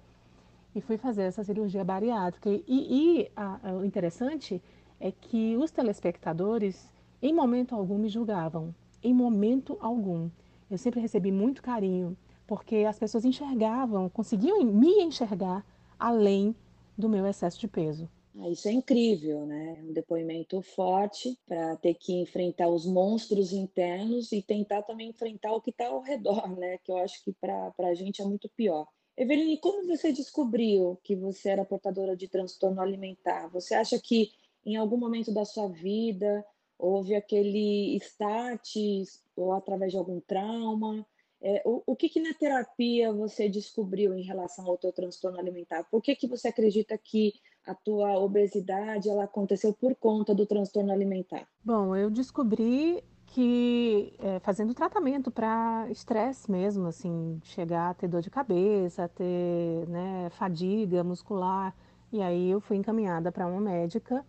E 0.74 0.80
fui 0.80 0.96
fazer 0.96 1.24
essa 1.24 1.44
cirurgia 1.44 1.84
bariátrica. 1.84 2.48
E, 2.48 2.62
e 2.68 3.30
a, 3.36 3.58
o 3.74 3.84
interessante 3.84 4.62
é 5.02 5.10
que 5.10 5.56
os 5.56 5.72
telespectadores, 5.72 6.88
em 7.20 7.34
momento 7.34 7.74
algum, 7.74 7.98
me 7.98 8.08
julgavam. 8.08 8.72
Em 9.02 9.12
momento 9.12 9.76
algum. 9.80 10.30
Eu 10.70 10.78
sempre 10.78 11.00
recebi 11.00 11.32
muito 11.32 11.60
carinho, 11.60 12.16
porque 12.46 12.76
as 12.88 13.00
pessoas 13.00 13.24
enxergavam, 13.24 14.08
conseguiam 14.08 14.62
me 14.62 15.02
enxergar 15.02 15.66
além 15.98 16.54
do 16.96 17.08
meu 17.08 17.26
excesso 17.26 17.58
de 17.58 17.66
peso. 17.66 18.08
Ah, 18.38 18.48
isso 18.48 18.68
é 18.68 18.72
incrível, 18.72 19.44
né? 19.44 19.76
É 19.76 19.82
um 19.82 19.92
depoimento 19.92 20.62
forte 20.62 21.36
para 21.46 21.76
ter 21.76 21.94
que 21.94 22.22
enfrentar 22.22 22.68
os 22.68 22.86
monstros 22.86 23.52
internos 23.52 24.30
e 24.30 24.40
tentar 24.40 24.82
também 24.82 25.10
enfrentar 25.10 25.52
o 25.52 25.60
que 25.60 25.70
está 25.70 25.88
ao 25.88 26.00
redor, 26.00 26.48
né? 26.56 26.78
Que 26.78 26.92
eu 26.92 26.96
acho 26.98 27.24
que 27.24 27.32
para 27.32 27.72
a 27.76 27.94
gente 27.94 28.22
é 28.22 28.24
muito 28.24 28.48
pior. 28.50 28.86
Eveline, 29.16 29.58
como 29.58 29.86
você 29.86 30.12
descobriu 30.12 30.98
que 31.02 31.16
você 31.16 31.50
era 31.50 31.64
portadora 31.64 32.16
de 32.16 32.28
transtorno 32.28 32.80
alimentar? 32.80 33.48
Você 33.48 33.74
acha 33.74 34.00
que 34.00 34.30
em 34.64 34.76
algum 34.76 34.96
momento 34.96 35.32
da 35.32 35.44
sua 35.44 35.68
vida 35.68 36.44
houve 36.78 37.14
aquele 37.14 37.96
start 37.98 38.76
ou 39.36 39.52
através 39.52 39.92
de 39.92 39.98
algum 39.98 40.20
trauma? 40.20 41.06
É, 41.40 41.62
o, 41.64 41.82
o 41.86 41.96
que, 41.96 42.08
que, 42.08 42.20
na 42.20 42.32
terapia 42.34 43.12
você 43.12 43.48
descobriu 43.48 44.14
em 44.14 44.22
relação 44.22 44.66
ao 44.66 44.78
teu 44.78 44.92
transtorno 44.92 45.38
alimentar? 45.38 45.84
Por 45.90 46.00
que, 46.00 46.14
que 46.14 46.28
você 46.28 46.48
acredita 46.48 46.96
que 46.96 47.32
a 47.66 47.74
tua 47.74 48.18
obesidade 48.18 49.08
ela 49.08 49.24
aconteceu 49.24 49.72
por 49.72 49.94
conta 49.96 50.34
do 50.34 50.46
transtorno 50.46 50.92
alimentar? 50.92 51.48
Bom, 51.64 51.96
eu 51.96 52.10
descobri 52.10 53.02
que 53.26 54.12
é, 54.18 54.38
fazendo 54.40 54.74
tratamento 54.74 55.30
para 55.30 55.86
estresse 55.90 56.50
mesmo, 56.50 56.86
assim, 56.86 57.40
chegar 57.44 57.90
a 57.90 57.94
ter 57.94 58.06
dor 58.06 58.20
de 58.20 58.30
cabeça, 58.30 59.08
ter 59.08 59.88
né, 59.88 60.28
fadiga 60.30 61.02
muscular, 61.02 61.74
e 62.12 62.20
aí 62.20 62.50
eu 62.50 62.60
fui 62.60 62.76
encaminhada 62.76 63.32
para 63.32 63.46
uma 63.46 63.60
médica 63.60 64.24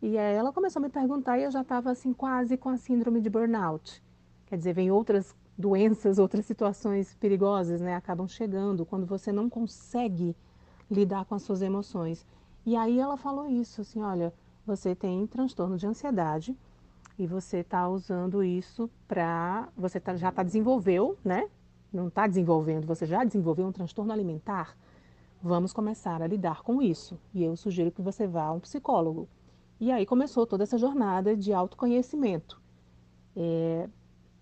e 0.00 0.16
aí 0.16 0.36
ela 0.36 0.52
começou 0.52 0.78
a 0.78 0.84
me 0.84 0.88
perguntar 0.88 1.38
e 1.38 1.42
eu 1.42 1.50
já 1.50 1.62
estava 1.62 1.90
assim 1.90 2.12
quase 2.12 2.56
com 2.56 2.68
a 2.68 2.76
síndrome 2.76 3.20
de 3.20 3.28
burnout. 3.28 4.00
Quer 4.46 4.56
dizer, 4.56 4.72
vem 4.72 4.92
outras 4.92 5.34
doenças, 5.56 6.18
outras 6.20 6.46
situações 6.46 7.14
perigosas, 7.14 7.80
né, 7.80 7.96
acabam 7.96 8.28
chegando 8.28 8.86
quando 8.86 9.04
você 9.04 9.32
não 9.32 9.50
consegue 9.50 10.36
lidar 10.88 11.24
com 11.24 11.34
as 11.34 11.42
suas 11.42 11.62
emoções. 11.62 12.24
E 12.64 12.76
aí 12.76 13.00
ela 13.00 13.16
falou 13.16 13.48
isso, 13.48 13.80
assim, 13.80 14.00
olha, 14.00 14.32
você 14.64 14.94
tem 14.94 15.26
transtorno 15.26 15.76
de 15.76 15.86
ansiedade 15.86 16.56
e 17.18 17.26
você 17.26 17.58
está 17.58 17.88
usando 17.88 18.44
isso 18.44 18.88
para, 19.08 19.68
você 19.76 19.98
tá, 19.98 20.14
já 20.14 20.28
está 20.28 20.44
desenvolveu, 20.44 21.18
né, 21.24 21.48
não 21.92 22.06
está 22.06 22.26
desenvolvendo, 22.28 22.86
você 22.86 23.04
já 23.04 23.24
desenvolveu 23.24 23.66
um 23.66 23.72
transtorno 23.72 24.12
alimentar, 24.12 24.76
vamos 25.42 25.72
começar 25.72 26.22
a 26.22 26.26
lidar 26.26 26.62
com 26.62 26.80
isso. 26.80 27.18
E 27.34 27.42
eu 27.42 27.56
sugiro 27.56 27.90
que 27.90 28.02
você 28.02 28.26
vá 28.26 28.44
a 28.44 28.52
um 28.52 28.60
psicólogo. 28.60 29.28
E 29.80 29.92
aí 29.92 30.04
começou 30.04 30.46
toda 30.46 30.64
essa 30.64 30.76
jornada 30.76 31.36
de 31.36 31.52
autoconhecimento. 31.52 32.60
É, 33.36 33.88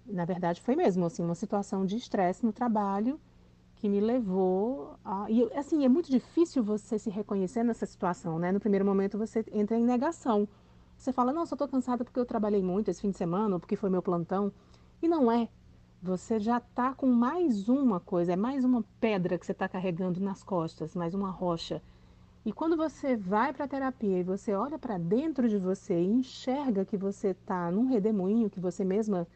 na 0.06 0.24
verdade, 0.24 0.60
foi 0.60 0.74
mesmo 0.74 1.04
assim, 1.04 1.22
uma 1.22 1.34
situação 1.34 1.84
de 1.84 1.96
estresse 1.96 2.44
no 2.44 2.52
trabalho 2.52 3.20
que 3.76 3.88
me 3.88 4.00
levou 4.00 4.98
a. 5.04 5.30
E 5.30 5.42
assim, 5.54 5.84
é 5.84 5.88
muito 5.88 6.10
difícil 6.10 6.62
você 6.64 6.98
se 6.98 7.10
reconhecer 7.10 7.62
nessa 7.62 7.84
situação, 7.84 8.38
né? 8.38 8.50
No 8.50 8.60
primeiro 8.60 8.84
momento 8.84 9.18
você 9.18 9.44
entra 9.52 9.76
em 9.76 9.84
negação. 9.84 10.48
Você 10.96 11.12
fala, 11.12 11.32
nossa, 11.32 11.52
eu 11.52 11.56
estou 11.56 11.68
cansada 11.68 12.02
porque 12.04 12.18
eu 12.18 12.24
trabalhei 12.24 12.62
muito 12.62 12.90
esse 12.90 13.02
fim 13.02 13.10
de 13.10 13.18
semana, 13.18 13.56
ou 13.56 13.60
porque 13.60 13.76
foi 13.76 13.90
meu 13.90 14.02
plantão. 14.02 14.50
E 15.02 15.06
não 15.06 15.30
é. 15.30 15.48
Você 16.02 16.38
já 16.38 16.58
está 16.58 16.94
com 16.94 17.06
mais 17.06 17.68
uma 17.68 18.00
coisa, 18.00 18.32
é 18.32 18.36
mais 18.36 18.64
uma 18.64 18.82
pedra 18.98 19.38
que 19.38 19.44
você 19.44 19.52
está 19.52 19.68
carregando 19.68 20.20
nas 20.20 20.42
costas, 20.42 20.94
mais 20.94 21.14
uma 21.14 21.30
rocha. 21.30 21.82
E 22.46 22.52
quando 22.52 22.76
você 22.76 23.16
vai 23.16 23.52
para 23.52 23.64
a 23.64 23.68
terapia 23.68 24.20
e 24.20 24.22
você 24.22 24.54
olha 24.54 24.78
para 24.78 24.96
dentro 24.96 25.48
de 25.48 25.58
você 25.58 26.00
e 26.00 26.06
enxerga 26.06 26.84
que 26.84 26.96
você 26.96 27.30
está 27.30 27.72
num 27.72 27.88
redemoinho 27.88 28.48
que 28.48 28.60
você 28.60 28.84
mesma 28.84 29.26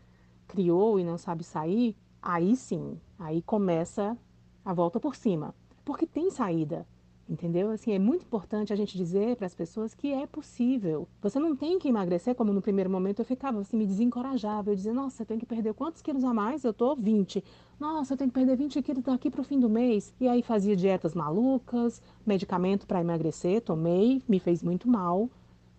criou 0.46 0.96
e 0.96 1.02
não 1.02 1.18
sabe 1.18 1.42
sair, 1.42 1.96
aí 2.22 2.54
sim, 2.54 3.00
aí 3.18 3.42
começa 3.42 4.16
a 4.64 4.72
volta 4.72 5.00
por 5.00 5.16
cima. 5.16 5.52
Porque 5.84 6.06
tem 6.06 6.30
saída. 6.30 6.86
Entendeu? 7.30 7.70
Assim, 7.70 7.92
é 7.92 7.98
muito 7.98 8.24
importante 8.24 8.72
a 8.72 8.76
gente 8.76 8.96
dizer 8.96 9.36
para 9.36 9.46
as 9.46 9.54
pessoas 9.54 9.94
que 9.94 10.12
é 10.12 10.26
possível. 10.26 11.06
Você 11.22 11.38
não 11.38 11.54
tem 11.54 11.78
que 11.78 11.88
emagrecer, 11.88 12.34
como 12.34 12.52
no 12.52 12.60
primeiro 12.60 12.90
momento 12.90 13.20
eu 13.20 13.24
ficava, 13.24 13.60
assim, 13.60 13.76
me 13.76 13.86
desencorajava. 13.86 14.68
Eu 14.70 14.74
dizia, 14.74 14.92
nossa, 14.92 15.22
eu 15.22 15.26
tenho 15.26 15.38
que 15.38 15.46
perder 15.46 15.72
quantos 15.72 16.02
quilos 16.02 16.24
a 16.24 16.34
mais? 16.34 16.64
Eu 16.64 16.74
tô 16.74 16.96
20. 16.96 17.44
Nossa, 17.78 18.14
eu 18.14 18.18
tenho 18.18 18.30
que 18.30 18.34
perder 18.34 18.56
20 18.56 18.82
quilos 18.82 19.04
daqui 19.04 19.30
para 19.30 19.42
o 19.42 19.44
fim 19.44 19.60
do 19.60 19.70
mês. 19.70 20.12
E 20.20 20.26
aí 20.26 20.42
fazia 20.42 20.74
dietas 20.74 21.14
malucas, 21.14 22.02
medicamento 22.26 22.84
para 22.84 23.00
emagrecer, 23.00 23.62
tomei, 23.62 24.20
me 24.28 24.40
fez 24.40 24.60
muito 24.60 24.88
mal 24.88 25.30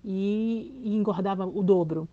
e, 0.05 0.71
e 0.85 0.95
engordava 0.95 1.45
o 1.45 1.61
dobro. 1.61 2.07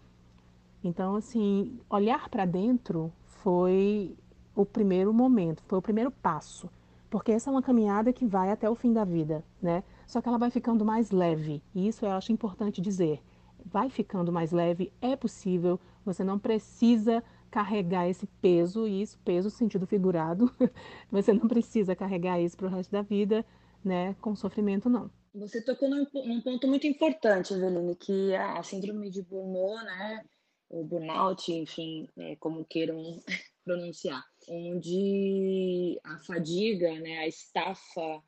Então, 0.83 1.15
assim, 1.15 1.79
olhar 1.89 2.29
para 2.29 2.45
dentro 2.45 3.13
foi 3.25 4.17
o 4.57 4.67
primeiro 4.67 5.15
momento, 5.15 5.63
foi 5.69 5.79
o 5.79 5.83
primeiro 5.83 6.11
passo 6.11 6.69
porque 7.11 7.33
essa 7.33 7.51
é 7.51 7.53
uma 7.53 7.63
caminhada 7.63 8.13
que 8.13 8.27
vai 8.27 8.51
até 8.51 8.69
o 8.69 8.75
fim 8.75 8.93
da 8.93 9.05
vida, 9.05 9.45
né? 9.61 9.83
Só 10.07 10.21
que 10.21 10.29
ela 10.29 10.39
vai 10.39 10.51
ficando 10.51 10.85
mais 10.85 11.11
leve, 11.11 11.63
e 11.75 11.89
isso 11.89 12.05
eu 12.05 12.11
acho 12.13 12.33
importante 12.33 12.81
dizer. 12.81 13.21
Vai 13.65 13.91
ficando 13.91 14.33
mais 14.33 14.53
leve, 14.53 14.93
é 15.01 15.17
possível, 15.17 15.81
você 16.05 16.25
não 16.25 16.39
precisa 16.39 17.23
carregar 17.51 18.09
esse 18.09 18.27
peso, 18.41 18.87
e 18.87 19.03
isso, 19.03 19.19
peso 19.25 19.51
sentido 19.51 19.87
figurado, 19.87 20.51
você 21.11 21.33
não 21.33 21.49
precisa 21.49 21.97
carregar 21.97 22.41
isso 22.41 22.57
para 22.57 22.67
o 22.67 22.71
resto 22.71 22.91
da 22.91 23.03
vida, 23.03 23.45
né, 23.85 24.15
com 24.21 24.35
sofrimento, 24.37 24.89
não. 24.89 25.11
Você 25.35 25.63
tocou 25.63 25.89
num, 25.89 26.07
num 26.15 26.41
ponto 26.41 26.67
muito 26.67 26.87
importante, 26.87 27.55
Eveline, 27.55 27.95
que 27.97 28.35
a 28.35 28.63
síndrome 28.63 29.11
de 29.11 29.23
Burnout, 29.23 29.85
né, 29.85 30.25
o 30.71 30.85
burnout, 30.85 31.51
enfim, 31.53 32.09
é, 32.19 32.37
como 32.37 32.65
queiram 32.65 33.21
pronunciar, 33.69 34.25
onde 34.49 36.01
a 36.03 36.17
fadiga, 36.21 36.91
né, 37.01 37.19
a 37.19 37.29
estafa 37.29 38.23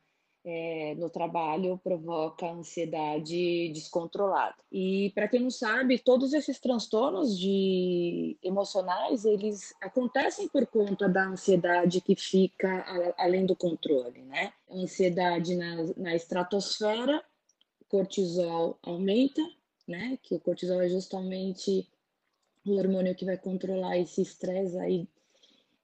é, 0.45 0.93
no 0.95 1.09
trabalho 1.09 1.79
provoca 1.83 2.45
ansiedade 2.47 3.69
descontrolada. 3.73 4.55
E 4.71 5.11
para 5.15 5.27
quem 5.27 5.39
não 5.39 5.49
sabe, 5.49 5.97
todos 5.97 6.33
esses 6.33 6.59
transtornos 6.59 7.37
de 7.37 8.37
emocionais 8.43 9.25
eles 9.25 9.73
acontecem 9.81 10.47
por 10.47 10.67
conta 10.67 11.09
da 11.09 11.27
ansiedade 11.27 12.01
que 12.01 12.15
fica 12.15 12.85
além 13.17 13.45
do 13.45 13.55
controle, 13.55 14.21
né? 14.21 14.53
Ansiedade 14.69 15.55
na, 15.55 15.75
na 15.97 16.15
estratosfera, 16.15 17.23
cortisol 17.89 18.77
aumenta, 18.83 19.41
né? 19.87 20.19
Que 20.21 20.35
o 20.35 20.39
cortisol 20.39 20.81
é 20.81 20.89
justamente 20.89 21.87
o 22.63 22.77
hormônio 22.77 23.15
que 23.15 23.25
vai 23.25 23.37
controlar 23.37 23.97
esse 23.97 24.21
estresse 24.21 24.77
aí 24.77 25.07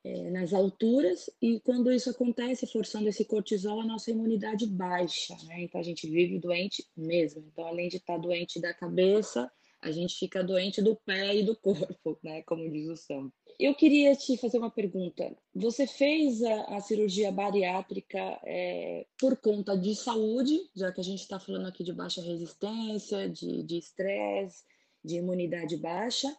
é, 0.07 0.29
nas 0.31 0.53
alturas, 0.53 1.29
e 1.41 1.59
quando 1.59 1.91
isso 1.91 2.09
acontece, 2.09 2.65
forçando 2.65 3.09
esse 3.09 3.25
cortisol, 3.25 3.81
a 3.81 3.85
nossa 3.85 4.09
imunidade 4.09 4.65
baixa, 4.65 5.35
né? 5.45 5.63
Então 5.63 5.81
a 5.81 5.83
gente 5.83 6.09
vive 6.09 6.39
doente 6.39 6.85
mesmo. 6.95 7.43
Então, 7.51 7.67
além 7.67 7.89
de 7.89 7.97
estar 7.97 8.17
doente 8.17 8.61
da 8.61 8.73
cabeça, 8.73 9.51
a 9.81 9.91
gente 9.91 10.17
fica 10.17 10.41
doente 10.43 10.81
do 10.81 10.95
pé 10.95 11.35
e 11.35 11.43
do 11.43 11.55
corpo, 11.55 12.17
né? 12.23 12.41
Como 12.43 12.69
diz 12.71 12.87
o 12.87 12.95
Sam. 12.95 13.29
Eu 13.59 13.75
queria 13.75 14.15
te 14.15 14.37
fazer 14.37 14.59
uma 14.59 14.71
pergunta. 14.71 15.35
Você 15.53 15.85
fez 15.85 16.41
a, 16.41 16.77
a 16.77 16.79
cirurgia 16.79 17.31
bariátrica 17.31 18.39
é, 18.45 19.05
por 19.19 19.35
conta 19.35 19.75
de 19.77 19.93
saúde, 19.93 20.57
já 20.73 20.89
que 20.91 21.01
a 21.01 21.03
gente 21.03 21.21
está 21.21 21.37
falando 21.37 21.67
aqui 21.67 21.83
de 21.83 21.91
baixa 21.91 22.21
resistência, 22.21 23.27
de 23.27 23.77
estresse, 23.77 24.63
de, 25.03 25.15
de 25.15 25.15
imunidade 25.17 25.75
baixa, 25.75 26.33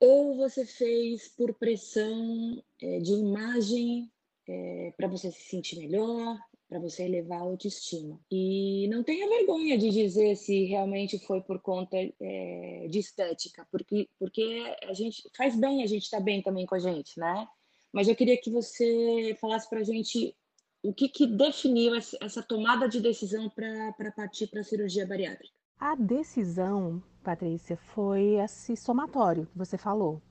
ou 0.00 0.34
você 0.34 0.64
fez 0.64 1.28
por 1.28 1.52
pressão 1.54 2.62
é, 2.80 2.98
de 2.98 3.12
imagem 3.12 4.10
é, 4.48 4.92
para 4.96 5.06
você 5.06 5.30
se 5.30 5.42
sentir 5.42 5.78
melhor, 5.78 6.38
para 6.66 6.78
você 6.78 7.02
elevar 7.02 7.40
a 7.40 7.42
autoestima. 7.42 8.18
E 8.30 8.88
não 8.88 9.02
tenha 9.02 9.28
vergonha 9.28 9.76
de 9.76 9.90
dizer 9.90 10.36
se 10.36 10.64
realmente 10.64 11.18
foi 11.18 11.42
por 11.42 11.60
conta 11.60 11.96
é, 11.96 12.86
de 12.88 12.98
estética, 12.98 13.66
porque, 13.70 14.08
porque 14.18 14.62
a 14.84 14.94
gente 14.94 15.28
faz 15.36 15.54
bem 15.54 15.82
a 15.82 15.86
gente 15.86 16.04
estar 16.04 16.18
tá 16.18 16.22
bem 16.22 16.40
também 16.40 16.64
com 16.64 16.76
a 16.76 16.78
gente, 16.78 17.18
né? 17.18 17.46
Mas 17.92 18.08
eu 18.08 18.16
queria 18.16 18.40
que 18.40 18.50
você 18.50 19.36
falasse 19.40 19.68
para 19.68 19.80
a 19.80 19.84
gente 19.84 20.34
o 20.82 20.94
que, 20.94 21.08
que 21.08 21.26
definiu 21.26 21.94
essa 21.94 22.42
tomada 22.42 22.88
de 22.88 23.00
decisão 23.00 23.50
para 23.50 24.12
partir 24.12 24.46
para 24.46 24.60
a 24.60 24.64
cirurgia 24.64 25.06
bariátrica. 25.06 25.52
A 25.78 25.94
decisão 25.94 27.02
Patrícia, 27.22 27.76
foi 27.76 28.36
esse 28.36 28.74
somatório 28.74 29.46
que 29.46 29.58
você 29.58 29.76
falou. 29.76 30.22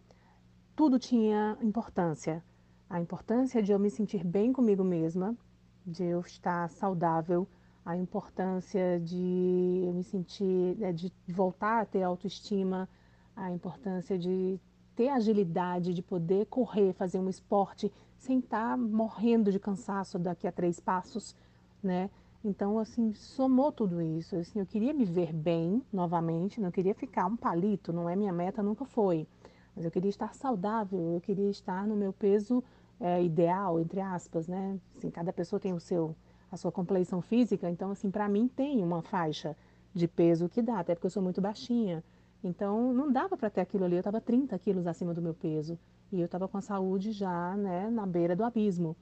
Tudo 0.75 0.97
tinha 0.97 1.55
importância. 1.61 2.43
A 2.89 2.99
importância 2.99 3.61
de 3.61 3.71
eu 3.71 3.77
me 3.77 3.91
sentir 3.91 4.23
bem 4.23 4.51
comigo 4.51 4.83
mesma, 4.83 5.37
de 5.85 6.03
eu 6.03 6.21
estar 6.21 6.67
saudável, 6.69 7.47
a 7.85 7.95
importância 7.95 8.99
de 8.99 9.83
eu 9.85 9.93
me 9.93 10.03
sentir, 10.03 10.75
né, 10.77 10.91
de 10.91 11.13
voltar 11.27 11.81
a 11.81 11.85
ter 11.85 12.01
autoestima, 12.01 12.89
a 13.35 13.51
importância 13.51 14.17
de 14.17 14.59
ter 14.95 15.09
agilidade, 15.09 15.93
de 15.93 16.01
poder 16.01 16.47
correr, 16.47 16.93
fazer 16.93 17.19
um 17.19 17.29
esporte 17.29 17.91
sem 18.17 18.39
estar 18.39 18.75
morrendo 18.75 19.51
de 19.51 19.59
cansaço 19.59 20.17
daqui 20.17 20.47
a 20.47 20.51
três 20.51 20.79
passos, 20.79 21.35
né? 21.81 22.09
Então, 22.43 22.79
assim, 22.79 23.13
somou 23.13 23.71
tudo 23.71 24.01
isso. 24.01 24.35
Assim, 24.35 24.59
eu 24.59 24.65
queria 24.65 24.93
me 24.93 25.03
ver 25.03 25.33
bem 25.33 25.83
novamente, 25.91 26.61
não 26.61 26.71
queria 26.71 26.95
ficar 26.95 27.25
um 27.25 27.35
palito, 27.35 27.91
não 27.91 28.09
é 28.09 28.15
minha 28.15 28.31
meta, 28.31 28.63
nunca 28.63 28.85
foi. 28.85 29.27
Mas 29.75 29.85
eu 29.85 29.91
queria 29.91 30.09
estar 30.09 30.33
saudável, 30.33 31.13
eu 31.13 31.21
queria 31.21 31.49
estar 31.49 31.85
no 31.85 31.95
meu 31.95 32.13
peso 32.13 32.63
é, 32.99 33.21
ideal, 33.23 33.79
entre 33.79 33.99
aspas, 33.99 34.47
né? 34.47 34.79
Assim, 34.97 35.09
cada 35.09 35.33
pessoa 35.33 35.59
tem 35.59 35.73
o 35.73 35.79
seu, 35.79 36.15
a 36.51 36.57
sua 36.57 36.71
compleição 36.71 37.21
física, 37.21 37.69
então, 37.69 37.91
assim, 37.91 38.09
para 38.09 38.27
mim 38.29 38.47
tem 38.47 38.83
uma 38.83 39.01
faixa 39.01 39.55
de 39.93 40.07
peso 40.07 40.47
que 40.47 40.61
dá, 40.61 40.79
até 40.79 40.95
porque 40.95 41.07
eu 41.07 41.11
sou 41.11 41.23
muito 41.23 41.41
baixinha. 41.41 42.03
Então, 42.43 42.93
não 42.93 43.11
dava 43.11 43.35
para 43.35 43.49
ter 43.49 43.61
aquilo 43.61 43.83
ali, 43.83 43.95
eu 43.95 43.99
estava 43.99 44.21
30 44.21 44.57
quilos 44.59 44.87
acima 44.87 45.13
do 45.13 45.21
meu 45.21 45.33
peso. 45.33 45.77
E 46.11 46.19
eu 46.19 46.25
estava 46.25 46.47
com 46.47 46.57
a 46.57 46.61
saúde 46.61 47.11
já, 47.11 47.55
né, 47.55 47.89
na 47.89 48.05
beira 48.05 48.35
do 48.35 48.43
abismo. 48.43 48.95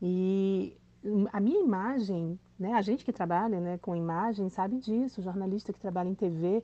E 0.00 0.76
a 1.32 1.40
minha 1.40 1.60
imagem, 1.60 2.38
né, 2.58 2.74
a 2.74 2.82
gente 2.82 3.04
que 3.04 3.12
trabalha 3.12 3.58
né, 3.60 3.78
com 3.78 3.96
imagem 3.96 4.48
sabe 4.48 4.78
disso, 4.78 5.22
jornalista 5.22 5.72
que 5.72 5.80
trabalha 5.80 6.08
em 6.08 6.14
TV, 6.14 6.62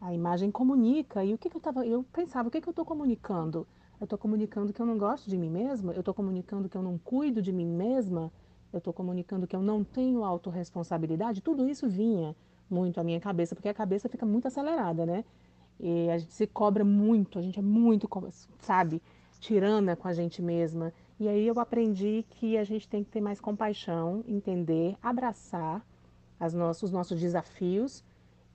a 0.00 0.12
imagem 0.12 0.50
comunica. 0.50 1.24
E 1.24 1.34
o 1.34 1.38
que, 1.38 1.48
que 1.48 1.56
eu 1.56 1.58
estava. 1.58 1.86
Eu 1.86 2.04
pensava, 2.12 2.48
o 2.48 2.50
que, 2.50 2.60
que 2.60 2.68
eu 2.68 2.72
estou 2.72 2.84
comunicando? 2.84 3.66
Eu 4.00 4.04
estou 4.04 4.18
comunicando 4.18 4.72
que 4.72 4.80
eu 4.80 4.86
não 4.86 4.98
gosto 4.98 5.30
de 5.30 5.36
mim 5.36 5.50
mesma? 5.50 5.92
Eu 5.92 6.00
estou 6.00 6.12
comunicando 6.12 6.68
que 6.68 6.76
eu 6.76 6.82
não 6.82 6.98
cuido 6.98 7.40
de 7.40 7.52
mim 7.52 7.66
mesma? 7.66 8.32
Eu 8.72 8.78
estou 8.78 8.92
comunicando 8.92 9.46
que 9.46 9.54
eu 9.54 9.62
não 9.62 9.84
tenho 9.84 10.24
autorresponsabilidade? 10.24 11.40
Tudo 11.40 11.68
isso 11.68 11.88
vinha 11.88 12.34
muito 12.68 12.98
à 12.98 13.04
minha 13.04 13.20
cabeça, 13.20 13.54
porque 13.54 13.68
a 13.68 13.74
cabeça 13.74 14.08
fica 14.08 14.26
muito 14.26 14.48
acelerada, 14.48 15.06
né? 15.06 15.24
E 15.78 16.10
a 16.10 16.18
gente 16.18 16.32
se 16.32 16.46
cobra 16.46 16.84
muito, 16.84 17.38
a 17.38 17.42
gente 17.42 17.58
é 17.58 17.62
muito, 17.62 18.08
sabe, 18.60 19.02
tirana 19.40 19.96
com 19.96 20.08
a 20.08 20.12
gente 20.12 20.42
mesma. 20.42 20.92
E 21.18 21.28
aí 21.28 21.46
eu 21.46 21.58
aprendi 21.60 22.24
que 22.28 22.56
a 22.56 22.64
gente 22.64 22.88
tem 22.88 23.04
que 23.04 23.10
ter 23.10 23.20
mais 23.20 23.40
compaixão, 23.40 24.24
entender, 24.26 24.96
abraçar 25.00 25.86
nossos, 26.52 26.82
os 26.82 26.90
nossos 26.90 27.20
desafios 27.20 28.04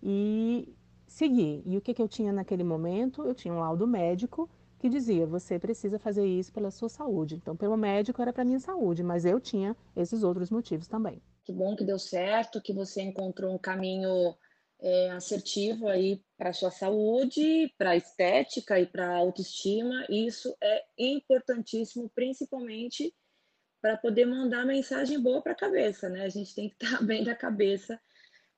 e 0.04 0.68
seguir. 1.08 1.64
E 1.66 1.78
o 1.78 1.82
que, 1.82 1.94
que 1.94 2.02
eu 2.02 2.08
tinha 2.08 2.32
naquele 2.32 2.64
momento? 2.64 3.24
Eu 3.24 3.34
tinha 3.34 3.54
um 3.54 3.60
laudo 3.60 3.88
médico 3.88 4.50
que 4.78 4.88
dizia, 4.88 5.26
você 5.26 5.60
precisa 5.60 6.00
fazer 6.00 6.26
isso 6.26 6.54
pela 6.54 6.72
sua 6.72 6.88
saúde. 6.88 7.36
Então, 7.36 7.56
pelo 7.56 7.76
médico 7.76 8.22
era 8.22 8.32
para 8.32 8.46
minha 8.46 8.60
saúde, 8.60 9.04
mas 9.04 9.26
eu 9.26 9.40
tinha 9.40 9.76
esses 9.96 10.24
outros 10.24 10.50
motivos 10.50 10.88
também. 10.88 11.22
Que 11.44 11.52
bom 11.52 11.76
que 11.76 11.84
deu 11.84 12.00
certo, 12.00 12.62
que 12.62 12.74
você 12.74 13.02
encontrou 13.02 13.54
um 13.54 13.58
caminho 13.58 14.36
é, 14.82 15.10
aí 15.92 16.22
para 16.38 16.54
sua 16.54 16.72
saúde, 16.72 17.74
para 17.78 17.96
estética 17.96 18.80
e 18.80 18.86
para 18.86 19.16
autoestima. 19.16 20.06
Isso 20.10 20.56
é 20.62 20.84
importantíssimo, 20.98 22.10
principalmente 22.16 23.14
para 23.82 23.98
poder 23.98 24.26
mandar 24.26 24.66
mensagem 24.66 25.20
boa 25.20 25.42
para 25.42 25.54
a 25.54 25.56
cabeça, 25.56 26.10
né? 26.10 26.24
A 26.24 26.30
gente 26.30 26.54
tem 26.54 26.70
que 26.70 26.84
estar 26.84 27.02
bem 27.04 27.24
da 27.24 27.36
cabeça 27.36 28.00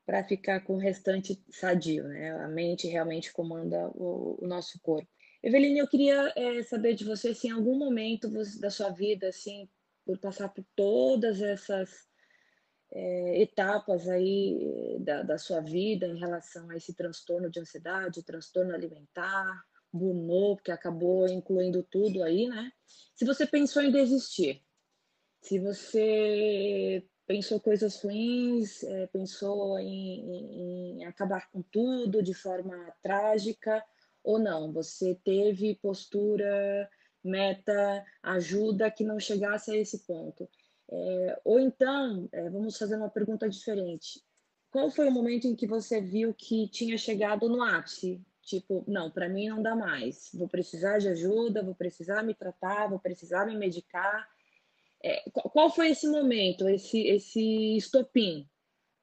para 0.05 0.23
ficar 0.23 0.61
com 0.61 0.75
o 0.75 0.79
restante 0.79 1.43
sadio, 1.51 2.07
né? 2.07 2.31
A 2.43 2.47
mente 2.47 2.87
realmente 2.87 3.31
comanda 3.31 3.87
o, 3.89 4.37
o 4.41 4.47
nosso 4.47 4.79
corpo. 4.81 5.07
Eveline, 5.43 5.79
eu 5.79 5.87
queria 5.87 6.31
é, 6.35 6.61
saber 6.63 6.93
de 6.93 7.03
você 7.03 7.33
se 7.33 7.47
em 7.47 7.51
algum 7.51 7.77
momento 7.77 8.29
da 8.59 8.69
sua 8.69 8.89
vida, 8.89 9.27
assim, 9.27 9.67
por 10.05 10.19
passar 10.19 10.49
por 10.49 10.63
todas 10.75 11.41
essas 11.41 12.10
é, 12.93 13.41
etapas 13.41 14.07
aí 14.07 14.97
da, 14.99 15.23
da 15.23 15.37
sua 15.37 15.61
vida 15.61 16.05
em 16.05 16.17
relação 16.17 16.69
a 16.69 16.75
esse 16.75 16.93
transtorno 16.93 17.49
de 17.49 17.59
ansiedade, 17.59 18.23
transtorno 18.23 18.73
alimentar, 18.73 19.63
burnout, 19.91 20.61
que 20.63 20.71
acabou 20.71 21.27
incluindo 21.27 21.83
tudo 21.83 22.23
aí, 22.23 22.47
né? 22.47 22.71
Se 23.15 23.25
você 23.25 23.45
pensou 23.45 23.81
em 23.81 23.91
desistir, 23.91 24.61
se 25.41 25.59
você 25.59 27.05
pensou 27.25 27.59
coisas 27.59 28.01
ruins, 28.01 28.83
é, 28.83 29.07
pensou 29.07 29.79
em, 29.79 30.19
em, 30.19 31.01
em, 31.01 31.05
acabar 31.05 31.49
com 31.49 31.61
tudo 31.61 32.21
de 32.21 32.33
forma 32.33 32.75
trágica 33.01 33.83
ou 34.23 34.37
não, 34.37 34.71
você 34.71 35.15
teve 35.23 35.75
postura, 35.75 36.89
meta, 37.23 38.05
ajuda 38.21 38.91
que 38.91 39.03
não 39.03 39.19
chegasse 39.19 39.71
a 39.71 39.77
esse 39.77 39.99
ponto. 40.05 40.47
É, 40.91 41.41
ou 41.45 41.59
então, 41.59 42.27
é, 42.31 42.49
vamos 42.49 42.77
fazer 42.77 42.97
uma 42.97 43.09
pergunta 43.09 43.47
diferente. 43.47 44.21
Qual 44.69 44.89
foi 44.89 45.07
o 45.07 45.11
momento 45.11 45.47
em 45.47 45.55
que 45.55 45.67
você 45.67 46.01
viu 46.01 46.33
que 46.33 46.67
tinha 46.67 46.97
chegado 46.97 47.47
no 47.47 47.61
ápice? 47.61 48.21
Tipo, 48.41 48.83
não, 48.87 49.09
para 49.09 49.29
mim 49.29 49.47
não 49.47 49.61
dá 49.61 49.75
mais. 49.75 50.29
Vou 50.33 50.47
precisar 50.47 50.97
de 50.97 51.07
ajuda, 51.07 51.63
vou 51.63 51.75
precisar 51.75 52.23
me 52.23 52.33
tratar, 52.33 52.87
vou 52.87 52.99
precisar 52.99 53.45
me 53.45 53.55
medicar. 53.55 54.27
É, 55.03 55.23
qual 55.31 55.69
foi 55.69 55.91
esse 55.91 56.07
momento, 56.07 56.67
esse, 56.67 57.07
esse 57.07 57.77
estopim 57.77 58.47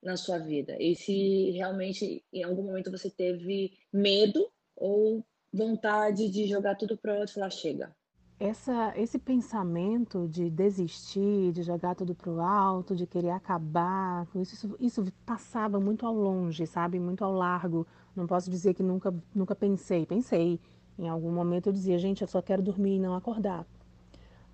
na 0.03 0.17
sua 0.17 0.39
vida? 0.39 0.77
E 0.81 0.95
se 0.95 1.51
realmente 1.51 2.25
em 2.33 2.43
algum 2.43 2.63
momento 2.63 2.91
você 2.91 3.11
teve 3.11 3.79
medo 3.93 4.51
ou 4.77 5.25
vontade 5.53 6.29
de 6.29 6.47
jogar 6.47 6.77
tudo 6.77 6.97
para 6.97 7.15
outro 7.15 7.33
e 7.33 7.35
falar, 7.35 7.51
chega? 7.51 7.97
Essa, 8.41 8.93
esse 8.97 9.19
pensamento 9.19 10.29
de 10.29 10.49
desistir, 10.49 11.51
de 11.53 11.63
jogar 11.65 11.97
tudo 11.97 12.15
para 12.15 12.31
o 12.31 12.41
alto, 12.41 12.95
de 12.95 13.05
querer 13.05 13.31
acabar 13.31 14.29
isso, 14.37 14.77
isso 14.79 15.05
passava 15.27 15.81
muito 15.81 16.07
ao 16.07 16.15
longe, 16.15 16.65
sabe? 16.65 17.01
Muito 17.01 17.25
ao 17.25 17.33
largo. 17.33 17.85
Não 18.15 18.29
posso 18.29 18.49
dizer 18.49 18.75
que 18.75 18.83
nunca, 18.83 19.13
nunca 19.35 19.57
pensei. 19.57 20.07
Pensei. 20.07 20.61
Em 20.97 21.09
algum 21.09 21.33
momento 21.33 21.69
eu 21.69 21.73
dizia, 21.73 21.99
gente, 21.99 22.23
eu 22.23 22.29
só 22.29 22.41
quero 22.41 22.63
dormir 22.63 22.97
e 22.97 23.01
não 23.01 23.15
acordar. 23.15 23.67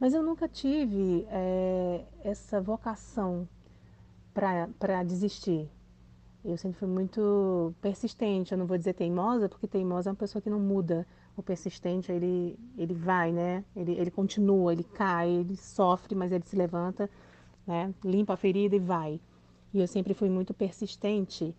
Mas 0.00 0.14
eu 0.14 0.23
nunca 0.23 0.49
tive 0.49 1.26
é, 1.31 2.05
essa 2.23 2.61
vocação 2.61 3.49
para 4.33 5.03
desistir. 5.03 5.71
Eu 6.45 6.59
sempre 6.59 6.79
fui 6.79 6.89
muito 6.89 7.75
persistente, 7.81 8.53
eu 8.53 8.59
não 8.59 8.67
vou 8.67 8.77
dizer 8.77 8.93
teimosa, 8.93 9.49
porque 9.49 9.67
teimosa 9.67 10.11
é 10.11 10.13
uma 10.13 10.17
pessoa 10.17 10.43
que 10.43 10.51
não 10.51 10.61
muda. 10.61 11.07
O 11.37 11.43
persistente, 11.43 12.13
ele, 12.13 12.59
ele 12.77 12.93
vai, 12.93 13.33
né? 13.33 13.65
Ele, 13.75 13.93
ele 13.93 14.11
continua, 14.11 14.73
ele 14.73 14.85
cai, 14.85 15.31
ele 15.31 15.57
sofre, 15.57 16.15
mas 16.15 16.31
ele 16.33 16.45
se 16.45 16.55
levanta, 16.55 17.09
né? 17.67 17.95
Limpa 18.05 18.35
a 18.35 18.37
ferida 18.37 18.77
e 18.77 18.79
vai. 18.79 19.19
E 19.73 19.81
eu 19.81 19.89
sempre 19.89 20.13
fui 20.13 20.29
muito 20.29 20.53
persistente. 20.53 21.55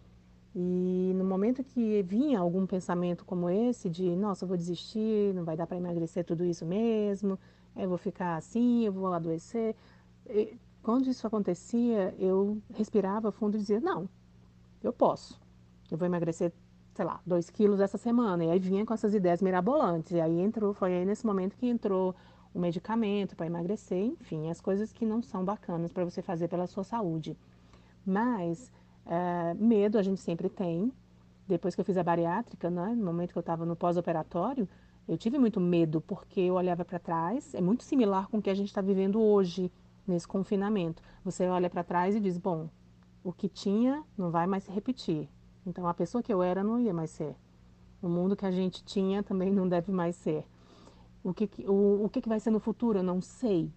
E 0.56 1.14
no 1.16 1.26
momento 1.26 1.64
que 1.64 2.04
vinha 2.04 2.40
algum 2.40 2.66
pensamento 2.68 3.26
como 3.26 3.50
esse, 3.50 3.90
de 3.90 4.16
nossa, 4.16 4.46
eu 4.46 4.48
vou 4.48 4.56
desistir, 4.56 5.34
não 5.34 5.44
vai 5.44 5.58
dar 5.58 5.66
para 5.68 5.78
emagrecer 5.78 6.24
tudo 6.24 6.46
isso 6.46 6.66
mesmo, 6.66 7.40
eu 7.76 7.90
vou 7.90 7.98
ficar 7.98 8.38
assim, 8.38 8.86
eu 8.86 8.94
vou 8.94 9.12
adoecer. 9.14 9.76
E, 10.30 10.58
quando 10.84 11.10
isso 11.10 11.26
acontecia, 11.26 12.14
eu 12.20 12.62
respirava 12.74 13.32
fundo 13.32 13.58
e 13.58 13.60
dizia: 13.60 13.80
não, 13.82 14.08
eu 14.88 14.94
posso. 14.94 15.40
Eu 15.90 15.98
vou 15.98 16.06
emagrecer, 16.06 16.52
sei 16.94 17.06
lá, 17.06 17.20
2 17.26 17.50
quilos 17.50 17.80
essa 17.80 17.98
semana. 17.98 18.44
E 18.46 18.52
aí 18.52 18.60
vinha 18.60 18.86
com 18.86 18.94
essas 18.94 19.14
ideias 19.14 19.42
mirabolantes. 19.42 20.12
E 20.12 20.22
aí 20.22 20.40
entrou, 20.40 20.74
foi 20.74 20.94
aí 20.94 21.06
nesse 21.06 21.26
momento 21.26 21.56
que 21.56 21.68
entrou 21.68 22.16
o 22.54 22.60
medicamento 22.60 23.36
para 23.36 23.46
emagrecer, 23.46 24.06
enfim, 24.06 24.50
as 24.50 24.62
coisas 24.62 24.94
que 24.94 25.06
não 25.06 25.22
são 25.22 25.44
bacanas 25.44 25.92
para 25.92 26.06
você 26.06 26.22
fazer 26.22 26.48
pela 26.48 26.66
sua 26.68 26.86
saúde. 26.86 27.38
Mas 28.06 28.72
é, 29.06 29.54
medo 29.56 29.98
a 29.98 30.02
gente 30.02 30.22
sempre 30.22 30.50
tem. 30.50 30.92
Depois 31.48 31.76
que 31.76 31.82
eu 31.82 31.86
fiz 31.86 31.98
a 31.98 32.04
bariátrica, 32.04 32.70
né, 32.70 32.96
no 32.96 33.06
momento 33.06 33.34
que 33.34 33.38
eu 33.38 33.42
estava 33.42 33.66
no 33.66 33.76
pós-operatório, 33.76 34.68
eu 35.08 35.18
tive 35.18 35.38
muito 35.38 35.60
medo 35.60 36.02
porque 36.02 36.40
eu 36.40 36.56
olhava 36.56 36.84
para 36.84 36.98
trás, 36.98 37.54
é 37.54 37.62
muito 37.62 37.84
similar 37.84 38.28
com 38.30 38.38
o 38.38 38.42
que 38.42 38.50
a 38.50 38.56
gente 38.56 38.70
está 38.70 38.82
vivendo 38.82 39.22
hoje 39.22 39.72
nesse 40.08 40.28
confinamento. 40.28 41.04
Você 41.24 41.48
olha 41.48 41.70
para 41.70 41.84
trás 41.84 42.16
e 42.16 42.20
diz: 42.20 42.38
bom, 42.38 42.70
o 43.26 43.34
que 43.34 43.50
tinha 43.50 44.04
não 44.16 44.30
vai 44.30 44.46
mais 44.46 44.66
se 44.66 44.72
repetir. 44.72 45.28
Então 45.66 45.88
a 45.88 45.96
pessoa 45.96 46.22
que 46.22 46.32
eu 46.32 46.44
era 46.44 46.64
não 46.64 46.80
ia 46.80 46.94
mais 46.94 47.10
ser. 47.10 47.36
O 48.00 48.08
mundo 48.08 48.36
que 48.36 48.46
a 48.46 48.52
gente 48.52 48.84
tinha 48.84 49.24
também 49.24 49.52
não 49.52 49.68
deve 49.68 49.92
mais 49.92 50.16
ser. 50.16 50.46
O 51.24 51.34
que, 51.34 51.50
o, 51.68 52.06
o 52.06 52.10
que, 52.10 52.22
que 52.22 52.30
vai 52.30 52.40
ser 52.40 52.52
no 52.52 52.60
futuro 52.60 53.00
eu 53.00 53.04
não 53.04 53.20
sei. 53.20 53.74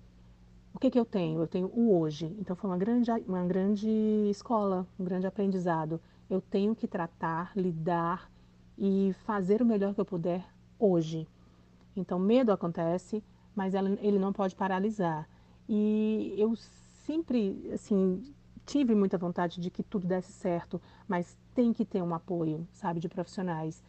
O 0.74 0.78
que, 0.78 0.90
que 0.90 1.00
eu 1.00 1.04
tenho? 1.06 1.40
Eu 1.40 1.46
tenho 1.46 1.68
o 1.68 1.98
hoje. 1.98 2.26
Então 2.38 2.54
foi 2.54 2.68
uma 2.68 2.76
grande, 2.76 3.10
uma 3.26 3.42
grande 3.46 3.88
escola, 4.28 4.86
um 5.00 5.04
grande 5.04 5.26
aprendizado. 5.26 5.98
Eu 6.28 6.42
tenho 6.42 6.76
que 6.76 6.86
tratar, 6.86 7.52
lidar 7.56 8.30
e 8.76 9.14
fazer 9.24 9.62
o 9.62 9.66
melhor 9.66 9.94
que 9.94 10.00
eu 10.00 10.04
puder 10.04 10.44
hoje. 10.78 11.26
Então, 11.96 12.18
medo 12.18 12.52
acontece, 12.52 13.24
mas 13.56 13.72
ele 13.74 14.18
não 14.18 14.30
pode 14.32 14.54
paralisar. 14.54 15.26
E 15.66 16.34
eu 16.36 16.54
sempre, 16.54 17.70
assim, 17.72 18.22
tive 18.68 18.94
muita 18.94 19.16
vontade 19.16 19.60
de 19.60 19.70
que 19.70 19.82
tudo 19.82 20.06
desse 20.06 20.30
certo, 20.30 20.80
mas 21.08 21.38
tem 21.54 21.72
que 21.72 21.86
ter 21.86 22.02
um 22.02 22.14
apoio, 22.14 22.68
sabe, 22.70 23.00
de 23.00 23.08
profissionais. 23.08 23.82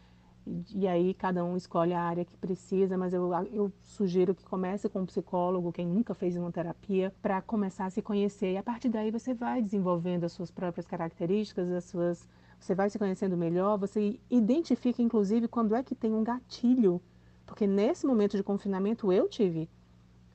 E, 0.74 0.88
aí 0.88 1.14
cada 1.14 1.44
um 1.44 1.58
escolhe 1.58 1.94
a 1.94 2.02
área 2.02 2.24
que 2.24 2.36
precisa, 2.38 2.98
mas 2.98 3.14
eu, 3.14 3.30
eu 3.52 3.72
sugiro 3.84 4.34
que 4.34 4.44
comece 4.46 4.88
com 4.88 5.02
um 5.02 5.06
psicólogo, 5.06 5.74
quem 5.74 5.86
nunca 5.86 6.14
fez 6.16 6.38
uma 6.38 6.50
terapia, 6.50 7.14
para 7.22 7.42
começar 7.42 7.86
a 7.88 7.90
se 7.90 8.02
conhecer. 8.02 8.54
E 8.54 8.58
a 8.58 8.64
partir 8.64 8.88
daí 8.88 9.12
você 9.12 9.34
vai 9.34 9.62
desenvolvendo 9.62 10.24
as 10.24 10.32
suas 10.32 10.50
próprias 10.50 10.88
características, 10.88 11.70
as 11.70 11.84
suas 11.84 12.28
você 12.58 12.74
vai 12.76 12.90
se 12.90 12.98
conhecendo 12.98 13.38
melhor, 13.38 13.78
você 13.78 14.20
identifica 14.30 15.02
inclusive 15.02 15.48
quando 15.48 15.76
é 15.76 15.84
que 15.84 15.96
tem 15.96 16.14
um 16.14 16.24
gatilho, 16.24 17.02
porque 17.46 17.66
nesse 17.66 18.06
momento 18.06 18.36
de 18.36 18.44
confinamento 18.44 19.14
eu 19.14 19.30
tive 19.30 19.70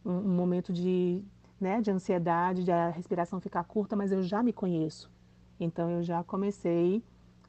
um, 0.05 0.13
um 0.13 0.37
momento 0.37 0.73
de, 0.73 1.23
né, 1.65 1.81
de 1.81 1.91
ansiedade, 1.91 2.63
de 2.63 2.71
a 2.71 2.91
respiração 2.91 3.41
ficar 3.41 3.65
curta, 3.65 3.97
mas 3.97 4.13
eu 4.13 4.23
já 4.23 4.43
me 4.43 4.53
conheço. 4.53 5.11
Então 5.59 5.91
eu 5.91 6.03
já 6.03 6.23
comecei 6.23 7.03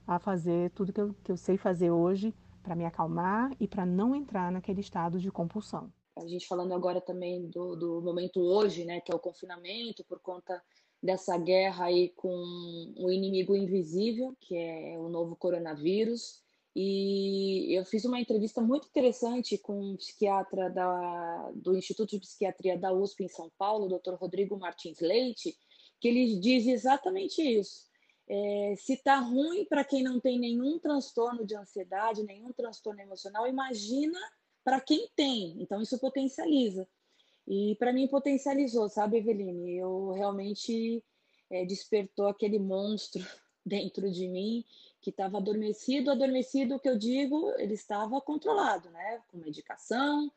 a 0.08 0.18
fazer 0.18 0.72
tudo 0.72 0.94
que 0.94 1.02
eu, 1.02 1.14
que 1.22 1.32
eu 1.34 1.36
sei 1.36 1.58
fazer 1.58 1.92
hoje 1.92 2.34
para 2.64 2.76
me 2.76 2.86
acalmar 2.86 3.52
e 3.60 3.68
para 3.68 3.86
não 3.86 4.16
entrar 4.16 4.54
naquele 4.54 4.80
estado 4.80 5.20
de 5.20 5.30
compulsão. 5.30 5.92
A 6.18 6.26
gente 6.26 6.48
falando 6.48 6.74
agora 6.74 7.02
também 7.02 7.50
do, 7.50 7.76
do 7.76 8.02
momento 8.02 8.40
hoje, 8.40 8.86
né, 8.86 9.02
que 9.02 9.12
é 9.12 9.16
o 9.16 9.20
confinamento, 9.20 10.02
por 10.06 10.22
conta 10.22 10.64
dessa 11.04 11.38
guerra 11.38 11.86
aí 11.86 12.14
com 12.16 12.34
o 12.98 13.12
inimigo 13.12 13.54
invisível, 13.54 14.34
que 14.40 14.56
é 14.56 14.98
o 14.98 15.10
novo 15.10 15.36
coronavírus. 15.36 16.42
E 16.76 17.74
eu 17.74 17.86
fiz 17.86 18.04
uma 18.04 18.20
entrevista 18.20 18.62
muito 18.62 18.88
interessante 18.90 19.58
com 19.58 19.80
um 19.80 19.96
psiquiatra 19.96 20.70
da, 20.70 21.52
do 21.56 21.78
Instituto 21.78 22.12
de 22.12 22.20
Psiquiatria 22.20 22.78
da 22.78 22.92
USP 22.92 23.24
em 23.24 23.30
São 23.30 23.50
Paulo, 23.58 23.86
o 23.86 23.98
Dr. 23.98 24.16
Rodrigo 24.16 24.60
Martins 24.60 25.00
Leite, 25.00 25.56
que 26.02 26.10
ele 26.10 26.38
diz 26.38 26.68
exatamente 26.68 27.42
isso. 27.42 27.86
É, 28.28 28.76
se 28.78 28.94
está 28.94 29.20
ruim 29.20 29.66
para 29.66 29.86
quem 29.86 30.04
não 30.04 30.20
tem 30.20 30.38
nenhum 30.38 30.78
transtorno 30.78 31.46
de 31.46 31.56
ansiedade, 31.56 32.24
nenhum 32.24 32.52
transtorno 32.52 33.00
emocional, 33.00 33.48
imagina 33.48 34.20
para 34.62 34.82
quem 34.82 35.08
tem. 35.16 35.56
Então, 35.62 35.82
isso 35.82 35.98
potencializa. 35.98 36.86
E 37.48 37.76
para 37.76 37.94
mim 37.94 38.08
potencializou, 38.08 38.90
sabe, 38.90 39.18
Eveline? 39.18 39.78
Eu 39.78 40.12
realmente 40.12 41.02
é, 41.50 41.64
despertou 41.64 42.28
aquele 42.28 42.60
monstro 42.60 43.24
dentro 43.66 44.12
de 44.12 44.28
mim 44.28 44.66
que 45.06 45.12
estava 45.12 45.38
adormecido. 45.38 46.10
Adormecido, 46.10 46.76
o 46.76 46.80
que 46.80 46.90
eu 46.90 46.98
digo, 46.98 47.52
ele 47.60 47.76
estava 47.76 48.20
controlado, 48.20 48.90
né? 48.90 49.22
Com 49.28 49.38
medicação, 49.38 50.32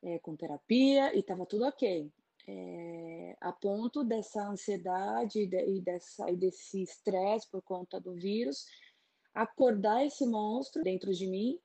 é, 0.00 0.20
com 0.20 0.36
terapia 0.36 1.12
e 1.12 1.18
estava 1.18 1.44
tudo 1.44 1.66
ok. 1.66 2.08
É, 2.46 3.36
a 3.40 3.52
ponto 3.52 4.04
dessa 4.04 4.48
ansiedade 4.48 5.40
e, 5.40 5.80
dessa, 5.80 6.30
e 6.30 6.36
desse 6.36 6.82
estresse 6.82 7.50
por 7.50 7.62
conta 7.62 8.00
do 8.00 8.14
vírus 8.14 8.66
acordar 9.34 10.04
esse 10.04 10.26
monstro 10.26 10.82
dentro 10.82 11.12
de 11.12 11.26
mim 11.26 11.58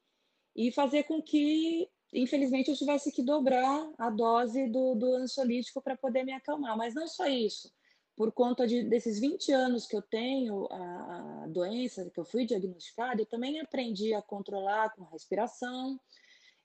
e 0.56 0.72
fazer 0.72 1.04
com 1.04 1.22
que 1.22 1.90
infelizmente 2.14 2.70
eu 2.70 2.76
tivesse 2.76 3.12
que 3.12 3.22
dobrar 3.22 3.92
a 3.98 4.10
dose 4.10 4.68
do, 4.68 4.96
do 4.96 5.16
ansiolítico 5.16 5.82
para 5.82 5.98
poder 5.98 6.24
me 6.24 6.32
acalmar. 6.32 6.76
Mas 6.76 6.96
não 6.96 7.08
só 7.08 7.28
isso, 7.28 7.72
por 8.18 8.32
conta 8.32 8.66
de, 8.66 8.84
desses 8.84 9.20
20 9.20 9.52
anos 9.52 9.86
que 9.86 9.96
eu 9.96 10.02
tenho 10.02 10.68
a, 10.72 11.44
a 11.44 11.48
doença, 11.48 12.10
que 12.10 12.20
eu 12.20 12.26
fui 12.26 12.46
diagnosticada, 12.46 13.22
eu 13.22 13.28
também 13.28 13.62
aprendi 13.62 14.12
a 14.16 14.24
controlar 14.24 14.90
com 14.96 15.04
a 15.04 15.10
respiração, 15.12 16.00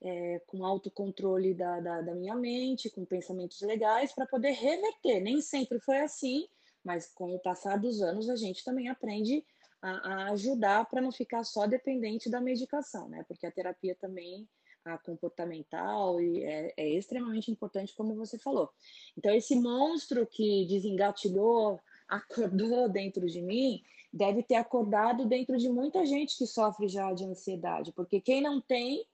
é, 0.00 0.40
com 0.46 0.64
autocontrole 0.64 1.52
da, 1.52 1.78
da, 1.78 2.00
da 2.00 2.14
minha 2.14 2.34
mente, 2.34 2.88
com 2.88 3.04
pensamentos 3.04 3.60
legais, 3.60 4.12
para 4.12 4.26
poder 4.26 4.52
reverter. 4.52 5.20
Nem 5.20 5.42
sempre 5.42 5.78
foi 5.78 5.98
assim, 5.98 6.48
mas 6.82 7.12
com 7.12 7.34
o 7.34 7.38
passar 7.38 7.78
dos 7.78 8.00
anos 8.00 8.30
a 8.30 8.34
gente 8.34 8.64
também 8.64 8.88
aprende 8.88 9.44
a, 9.82 9.90
a 9.90 10.30
ajudar 10.30 10.86
para 10.86 11.02
não 11.02 11.12
ficar 11.12 11.44
só 11.44 11.66
dependente 11.66 12.30
da 12.30 12.40
medicação, 12.40 13.10
né? 13.10 13.26
Porque 13.28 13.46
a 13.46 13.52
terapia 13.52 13.94
também 14.00 14.48
a 14.84 14.98
comportamental 14.98 16.20
e 16.20 16.42
é, 16.42 16.74
é, 16.76 16.88
extremamente 16.90 17.50
importante, 17.50 17.94
como 17.94 18.14
você 18.14 18.38
falou. 18.38 18.70
Então, 19.16 19.32
esse 19.34 19.54
monstro 19.56 20.26
que 20.26 20.66
desengatilhou, 20.66 21.80
acordou 22.08 22.88
dentro 22.90 23.26
de 23.26 23.40
mim, 23.40 23.82
deve 24.12 24.42
ter 24.42 24.56
acordado 24.56 25.24
dentro 25.26 25.56
de 25.56 25.68
muita 25.68 26.04
gente 26.04 26.36
que 26.36 26.46
sofre 26.46 26.88
já 26.88 27.12
de 27.12 27.24
ansiedade, 27.24 27.92
porque 27.92 28.20
quem 28.20 28.42
não 28.42 28.60
tem 28.60 29.06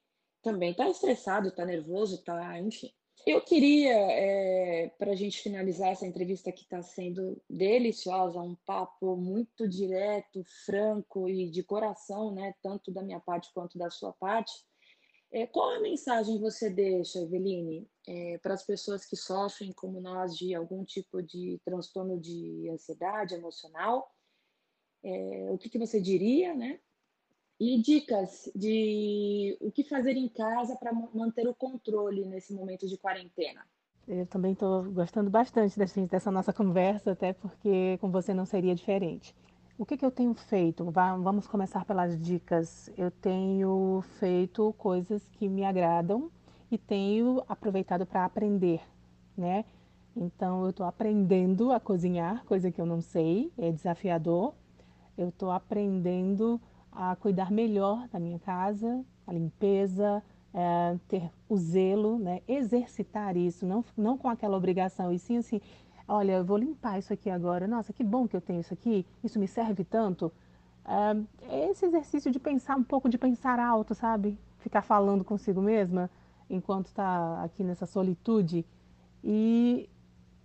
também 0.42 0.70
está 0.70 0.88
estressado, 0.88 1.48
está 1.48 1.64
nervoso, 1.64 2.16
está, 2.16 2.58
enfim. 2.60 2.92
Eu 3.26 3.40
queria, 3.42 3.92
é, 3.92 4.90
para 4.96 5.10
a 5.10 5.14
gente 5.14 5.42
finalizar 5.42 5.90
essa 5.90 6.06
entrevista 6.06 6.52
que 6.52 6.62
está 6.62 6.80
sendo 6.82 7.40
deliciosa, 7.50 8.40
um 8.40 8.54
papo 8.64 9.16
muito 9.16 9.68
direto, 9.68 10.42
franco 10.64 11.28
e 11.28 11.50
de 11.50 11.62
coração, 11.62 12.32
né, 12.32 12.54
tanto 12.62 12.90
da 12.90 13.02
minha 13.02 13.20
parte 13.20 13.52
quanto 13.52 13.76
da 13.76 13.90
sua 13.90 14.12
parte. 14.12 14.52
É, 15.30 15.46
qual 15.46 15.70
a 15.70 15.80
mensagem 15.80 16.38
você 16.40 16.70
deixa, 16.70 17.18
Eveline, 17.18 17.86
é, 18.06 18.38
para 18.38 18.54
as 18.54 18.64
pessoas 18.64 19.04
que 19.04 19.14
sofrem, 19.14 19.72
como 19.72 20.00
nós, 20.00 20.36
de 20.36 20.54
algum 20.54 20.84
tipo 20.84 21.22
de 21.22 21.60
transtorno 21.64 22.18
de 22.18 22.68
ansiedade 22.70 23.34
emocional? 23.34 24.10
É, 25.02 25.48
o 25.50 25.58
que, 25.58 25.68
que 25.68 25.78
você 25.78 26.00
diria, 26.00 26.54
né? 26.54 26.80
E 27.60 27.80
dicas 27.82 28.50
de 28.54 29.56
o 29.60 29.70
que 29.70 29.84
fazer 29.84 30.16
em 30.16 30.28
casa 30.28 30.76
para 30.76 30.92
manter 30.92 31.46
o 31.46 31.54
controle 31.54 32.24
nesse 32.24 32.54
momento 32.54 32.86
de 32.86 32.96
quarentena. 32.96 33.66
Eu 34.06 34.26
também 34.26 34.52
estou 34.52 34.84
gostando 34.84 35.28
bastante 35.28 35.78
dessa 36.08 36.30
nossa 36.30 36.52
conversa, 36.52 37.12
até 37.12 37.34
porque 37.34 37.98
com 38.00 38.10
você 38.10 38.32
não 38.32 38.46
seria 38.46 38.74
diferente. 38.74 39.34
O 39.78 39.86
que, 39.86 39.96
que 39.96 40.04
eu 40.04 40.10
tenho 40.10 40.34
feito? 40.34 40.84
Vamos 40.90 41.46
começar 41.46 41.84
pelas 41.84 42.20
dicas. 42.20 42.90
Eu 42.98 43.12
tenho 43.12 44.02
feito 44.18 44.74
coisas 44.76 45.24
que 45.28 45.48
me 45.48 45.64
agradam 45.64 46.32
e 46.68 46.76
tenho 46.76 47.44
aproveitado 47.48 48.04
para 48.04 48.24
aprender, 48.24 48.80
né? 49.36 49.64
Então, 50.16 50.64
eu 50.64 50.70
estou 50.70 50.84
aprendendo 50.84 51.70
a 51.70 51.78
cozinhar, 51.78 52.44
coisa 52.44 52.72
que 52.72 52.80
eu 52.80 52.86
não 52.86 53.00
sei, 53.00 53.52
é 53.56 53.70
desafiador. 53.70 54.52
Eu 55.16 55.28
estou 55.28 55.52
aprendendo 55.52 56.60
a 56.90 57.14
cuidar 57.14 57.52
melhor 57.52 58.08
da 58.08 58.18
minha 58.18 58.40
casa, 58.40 59.04
a 59.28 59.32
limpeza, 59.32 60.24
é, 60.52 60.96
ter 61.06 61.30
o 61.48 61.56
zelo, 61.56 62.18
né? 62.18 62.42
exercitar 62.48 63.36
isso, 63.36 63.64
não, 63.64 63.84
não 63.96 64.18
com 64.18 64.28
aquela 64.28 64.56
obrigação, 64.56 65.12
e 65.12 65.20
sim 65.20 65.36
assim, 65.36 65.60
olha, 66.08 66.32
eu 66.32 66.44
vou 66.44 66.56
limpar 66.56 66.98
isso 66.98 67.12
aqui 67.12 67.28
agora, 67.28 67.68
nossa, 67.68 67.92
que 67.92 68.02
bom 68.02 68.26
que 68.26 68.34
eu 68.34 68.40
tenho 68.40 68.60
isso 68.60 68.72
aqui, 68.72 69.06
isso 69.22 69.38
me 69.38 69.46
serve 69.46 69.84
tanto. 69.84 70.32
É 71.42 71.70
esse 71.70 71.84
exercício 71.84 72.30
de 72.30 72.38
pensar 72.38 72.76
um 72.76 72.82
pouco, 72.82 73.10
de 73.10 73.18
pensar 73.18 73.60
alto, 73.60 73.94
sabe? 73.94 74.38
Ficar 74.58 74.80
falando 74.80 75.22
consigo 75.22 75.60
mesma 75.60 76.10
enquanto 76.48 76.86
está 76.86 77.42
aqui 77.44 77.62
nessa 77.62 77.84
solitude. 77.84 78.64
E 79.22 79.88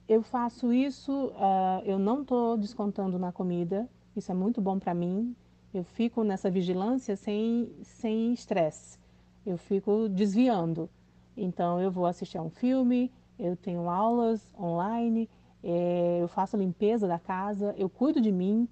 eu 0.08 0.21
faço 0.21 0.73
isso, 0.73 1.28
uh, 1.28 1.82
eu 1.86 1.97
não 1.97 2.23
estou 2.23 2.58
descontando 2.58 3.17
na 3.17 3.32
comida, 3.32 3.88
isso 4.15 4.32
é 4.32 4.36
muito 4.36 4.62
bom 4.62 4.78
para 4.78 4.93
mim, 4.93 5.34
eu 5.73 5.84
fico 5.84 6.23
nessa 6.23 6.52
vigilância 6.52 7.15
sem 7.15 7.71
sem 7.82 8.34
estresse. 8.34 8.99
Eu 9.45 9.58
fico 9.58 10.08
desviando. 10.10 10.89
Então 11.36 11.80
eu 11.80 11.89
vou 11.89 12.06
assistir 12.06 12.38
a 12.38 12.41
um 12.41 12.49
filme, 12.49 13.12
eu 13.39 13.56
tenho 13.56 13.89
aulas 13.89 14.54
online, 14.60 15.30
é, 15.63 16.19
eu 16.21 16.28
faço 16.28 16.56
a 16.56 16.60
limpeza 16.60 17.08
da 17.08 17.17
casa, 17.17 17.73
eu 17.78 17.89
cuido 17.89 18.19
de 18.19 18.32
mim, 18.32 18.67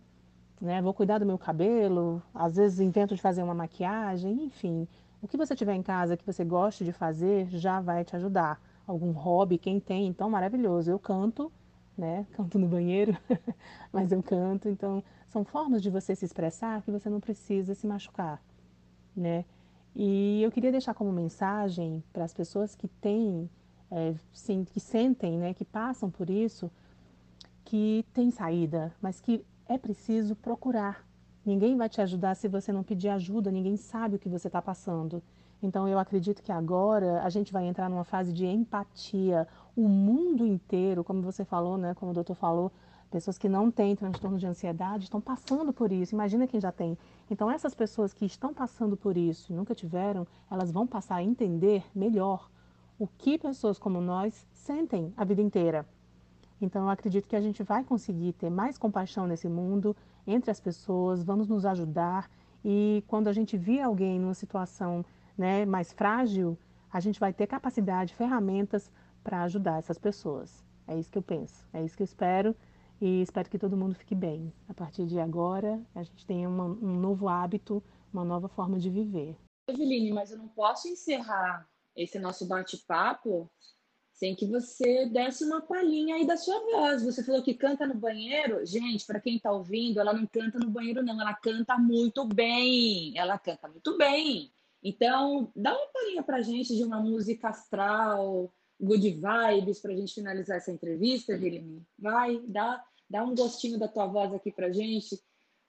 né? 0.59 0.81
Vou 0.81 0.93
cuidar 0.93 1.17
do 1.19 1.25
meu 1.25 1.37
cabelo, 1.37 2.21
às 2.33 2.57
vezes 2.57 2.79
invento 2.79 3.15
de 3.15 3.21
fazer 3.21 3.41
uma 3.41 3.53
maquiagem, 3.53 4.43
enfim. 4.43 4.87
O 5.21 5.27
que 5.27 5.37
você 5.37 5.55
tiver 5.55 5.73
em 5.73 5.81
casa 5.81 6.17
que 6.17 6.25
você 6.25 6.43
goste 6.43 6.83
de 6.83 6.91
fazer 6.91 7.47
já 7.49 7.79
vai 7.79 8.03
te 8.03 8.15
ajudar. 8.15 8.61
Algum 8.85 9.11
hobby, 9.11 9.57
quem 9.57 9.79
tem, 9.79 10.07
então 10.07 10.29
maravilhoso. 10.29 10.91
Eu 10.91 10.99
canto, 10.99 11.51
né? 11.97 12.25
Canto 12.33 12.59
no 12.59 12.67
banheiro, 12.67 13.17
mas 13.93 14.11
eu 14.11 14.21
canto. 14.21 14.67
Então, 14.67 15.03
são 15.29 15.45
formas 15.45 15.81
de 15.81 15.89
você 15.89 16.15
se 16.15 16.25
expressar 16.25 16.81
que 16.81 16.91
você 16.91 17.09
não 17.09 17.19
precisa 17.19 17.73
se 17.73 17.87
machucar, 17.87 18.41
né? 19.15 19.45
E 19.95 20.41
eu 20.41 20.51
queria 20.51 20.71
deixar 20.71 20.93
como 20.93 21.11
mensagem 21.11 22.03
para 22.11 22.23
as 22.23 22.33
pessoas 22.33 22.75
que 22.75 22.87
têm, 22.87 23.49
é, 23.89 24.13
que 24.65 24.79
sentem, 24.79 25.37
né, 25.37 25.53
que 25.53 25.65
passam 25.65 26.09
por 26.09 26.29
isso, 26.29 26.71
que 27.71 28.05
tem 28.11 28.29
saída, 28.29 28.93
mas 29.01 29.21
que 29.21 29.45
é 29.65 29.77
preciso 29.77 30.35
procurar. 30.35 31.07
Ninguém 31.45 31.77
vai 31.77 31.87
te 31.87 32.01
ajudar 32.01 32.35
se 32.35 32.49
você 32.49 32.69
não 32.69 32.83
pedir 32.83 33.07
ajuda, 33.07 33.49
ninguém 33.49 33.77
sabe 33.77 34.17
o 34.17 34.19
que 34.19 34.27
você 34.27 34.47
está 34.49 34.61
passando. 34.61 35.23
Então 35.63 35.87
eu 35.87 35.97
acredito 35.97 36.43
que 36.43 36.51
agora 36.51 37.23
a 37.23 37.29
gente 37.29 37.53
vai 37.53 37.65
entrar 37.65 37.89
numa 37.89 38.03
fase 38.03 38.33
de 38.33 38.45
empatia. 38.45 39.47
O 39.73 39.87
mundo 39.87 40.45
inteiro, 40.45 41.01
como 41.01 41.21
você 41.21 41.45
falou, 41.45 41.77
né, 41.77 41.93
como 41.93 42.11
o 42.11 42.13
doutor 42.13 42.35
falou, 42.35 42.73
pessoas 43.09 43.37
que 43.37 43.47
não 43.47 43.71
têm 43.71 43.95
transtorno 43.95 44.37
de 44.37 44.45
ansiedade 44.45 45.05
estão 45.05 45.21
passando 45.21 45.71
por 45.71 45.93
isso. 45.93 46.13
Imagina 46.13 46.47
quem 46.47 46.59
já 46.59 46.73
tem. 46.73 46.97
Então 47.29 47.49
essas 47.49 47.73
pessoas 47.73 48.13
que 48.13 48.25
estão 48.25 48.53
passando 48.53 48.97
por 48.97 49.15
isso 49.15 49.53
e 49.53 49.55
nunca 49.55 49.73
tiveram, 49.73 50.27
elas 50.51 50.73
vão 50.73 50.85
passar 50.85 51.15
a 51.15 51.23
entender 51.23 51.85
melhor 51.95 52.51
o 52.99 53.07
que 53.07 53.37
pessoas 53.37 53.79
como 53.79 54.01
nós 54.01 54.45
sentem 54.51 55.13
a 55.15 55.23
vida 55.23 55.41
inteira. 55.41 55.85
Então 56.61 56.83
eu 56.83 56.89
acredito 56.89 57.27
que 57.27 57.35
a 57.35 57.41
gente 57.41 57.63
vai 57.63 57.83
conseguir 57.83 58.33
ter 58.33 58.49
mais 58.49 58.77
compaixão 58.77 59.25
nesse 59.25 59.49
mundo 59.49 59.95
entre 60.27 60.51
as 60.51 60.59
pessoas, 60.59 61.23
vamos 61.23 61.47
nos 61.47 61.65
ajudar 61.65 62.29
e 62.63 63.03
quando 63.07 63.27
a 63.27 63.33
gente 63.33 63.57
vir 63.57 63.81
alguém 63.81 64.19
numa 64.19 64.35
situação 64.35 65.03
né, 65.37 65.65
mais 65.65 65.91
frágil, 65.91 66.57
a 66.91 66.99
gente 66.99 67.19
vai 67.19 67.33
ter 67.33 67.47
capacidade, 67.47 68.13
ferramentas 68.13 68.91
para 69.23 69.43
ajudar 69.43 69.79
essas 69.79 69.97
pessoas. 69.97 70.63
É 70.87 70.97
isso 70.97 71.11
que 71.11 71.17
eu 71.17 71.23
penso, 71.23 71.65
é 71.73 71.83
isso 71.83 71.95
que 71.97 72.03
eu 72.03 72.05
espero 72.05 72.55
e 72.99 73.21
espero 73.21 73.49
que 73.49 73.57
todo 73.57 73.77
mundo 73.77 73.95
fique 73.95 74.13
bem. 74.13 74.53
A 74.69 74.73
partir 74.73 75.05
de 75.07 75.19
agora, 75.19 75.81
a 75.95 76.03
gente 76.03 76.25
tenha 76.25 76.47
uma, 76.47 76.65
um 76.65 76.99
novo 76.99 77.27
hábito, 77.27 77.83
uma 78.13 78.23
nova 78.23 78.47
forma 78.47 78.77
de 78.77 78.89
viver. 78.89 79.35
Eveline, 79.67 80.11
mas 80.11 80.31
eu 80.31 80.37
não 80.37 80.49
posso 80.49 80.87
encerrar 80.87 81.67
esse 81.95 82.19
nosso 82.19 82.47
bate-papo 82.47 83.49
sem 84.21 84.35
que 84.35 84.45
você 84.45 85.07
desse 85.07 85.43
uma 85.43 85.61
palhinha 85.61 86.13
aí 86.13 86.27
da 86.27 86.37
sua 86.37 86.59
voz. 86.59 87.01
Você 87.01 87.23
falou 87.23 87.41
que 87.41 87.55
canta 87.55 87.87
no 87.87 87.95
banheiro. 87.95 88.63
Gente, 88.63 89.03
para 89.03 89.19
quem 89.19 89.37
está 89.37 89.51
ouvindo, 89.51 89.99
ela 89.99 90.13
não 90.13 90.27
canta 90.27 90.59
no 90.59 90.69
banheiro, 90.69 91.01
não. 91.01 91.19
Ela 91.19 91.33
canta 91.33 91.75
muito 91.79 92.23
bem. 92.25 93.17
Ela 93.17 93.39
canta 93.39 93.67
muito 93.67 93.97
bem. 93.97 94.51
Então, 94.83 95.51
dá 95.55 95.75
uma 95.75 95.87
palhinha 95.87 96.21
para 96.21 96.39
gente 96.43 96.75
de 96.75 96.83
uma 96.83 96.99
música 96.99 97.49
astral, 97.49 98.53
good 98.79 99.09
vibes, 99.09 99.79
para 99.79 99.91
a 99.91 99.95
gente 99.95 100.13
finalizar 100.13 100.57
essa 100.57 100.71
entrevista, 100.71 101.35
Guilherme. 101.35 101.81
Vai, 101.97 102.39
dá, 102.45 102.83
dá 103.09 103.23
um 103.23 103.33
gostinho 103.33 103.79
da 103.79 103.87
tua 103.87 104.05
voz 104.05 104.31
aqui 104.35 104.51
para 104.51 104.71
gente, 104.71 105.19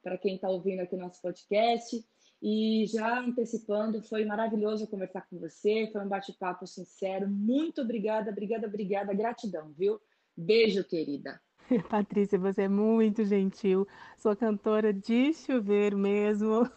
para 0.02 0.18
quem 0.18 0.34
está 0.34 0.50
ouvindo 0.50 0.80
aqui 0.80 0.94
o 0.94 0.98
nosso 0.98 1.22
podcast. 1.22 2.04
E 2.42 2.86
já 2.88 3.20
antecipando, 3.20 4.02
foi 4.02 4.24
maravilhoso 4.24 4.88
conversar 4.88 5.22
com 5.28 5.38
você, 5.38 5.88
foi 5.92 6.00
um 6.04 6.08
bate-papo 6.08 6.66
sincero. 6.66 7.28
Muito 7.28 7.82
obrigada, 7.82 8.32
obrigada, 8.32 8.66
obrigada, 8.66 9.14
gratidão, 9.14 9.72
viu? 9.78 10.00
Beijo, 10.36 10.82
querida. 10.82 11.40
Patrícia, 11.88 12.38
você 12.38 12.62
é 12.62 12.68
muito 12.68 13.24
gentil. 13.24 13.86
Sou 14.18 14.34
cantora 14.36 14.92
de 14.92 15.32
chuveiro 15.34 15.96
mesmo. 15.96 16.68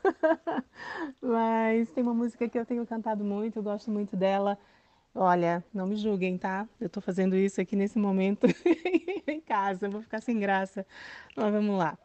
Mas 1.19 1.89
tem 1.91 2.03
uma 2.03 2.13
música 2.13 2.47
que 2.47 2.59
eu 2.59 2.65
tenho 2.65 2.85
cantado 2.85 3.23
muito, 3.23 3.57
eu 3.57 3.63
gosto 3.63 3.89
muito 3.89 4.15
dela. 4.15 4.57
Olha, 5.15 5.63
não 5.73 5.87
me 5.87 5.95
julguem, 5.95 6.37
tá? 6.37 6.67
Eu 6.79 6.89
tô 6.89 7.01
fazendo 7.01 7.35
isso 7.35 7.61
aqui 7.61 7.75
nesse 7.75 7.97
momento 7.97 8.47
em 9.27 9.41
casa, 9.41 9.89
vou 9.89 10.01
ficar 10.01 10.21
sem 10.21 10.39
graça. 10.39 10.85
Mas 11.35 11.51
vamos 11.51 11.77
lá. 11.77 11.97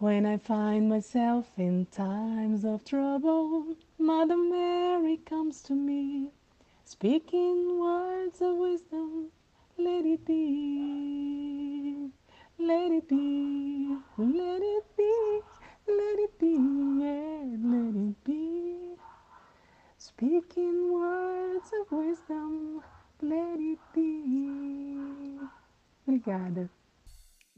When 0.00 0.26
I 0.26 0.36
find 0.36 0.88
myself 0.88 1.50
in 1.56 1.86
times 1.86 2.64
of 2.64 2.84
trouble, 2.84 3.74
Mother 3.98 4.36
Mary 4.36 5.16
comes 5.26 5.60
to 5.62 5.72
me, 5.72 6.30
speaking 6.84 7.80
words 7.80 8.40
of 8.40 8.58
wisdom, 8.58 9.32
let 9.76 10.06
it 10.06 10.24
be, 10.24 12.10
let 12.60 12.92
it 12.92 13.08
be, 13.08 13.98
let 14.16 14.62
it 14.62 14.84
be, 14.96 15.40
let 15.88 16.18
it 16.20 16.38
be, 16.38 16.54
yeah, 17.02 17.56
let 17.58 17.96
it 17.96 18.22
be. 18.22 18.94
Speaking 19.96 20.92
words 20.92 21.72
of 21.80 21.90
wisdom, 21.90 22.82
let 23.20 23.58
it 23.58 23.80
be. 23.92 25.40
Obrigada. 26.06 26.68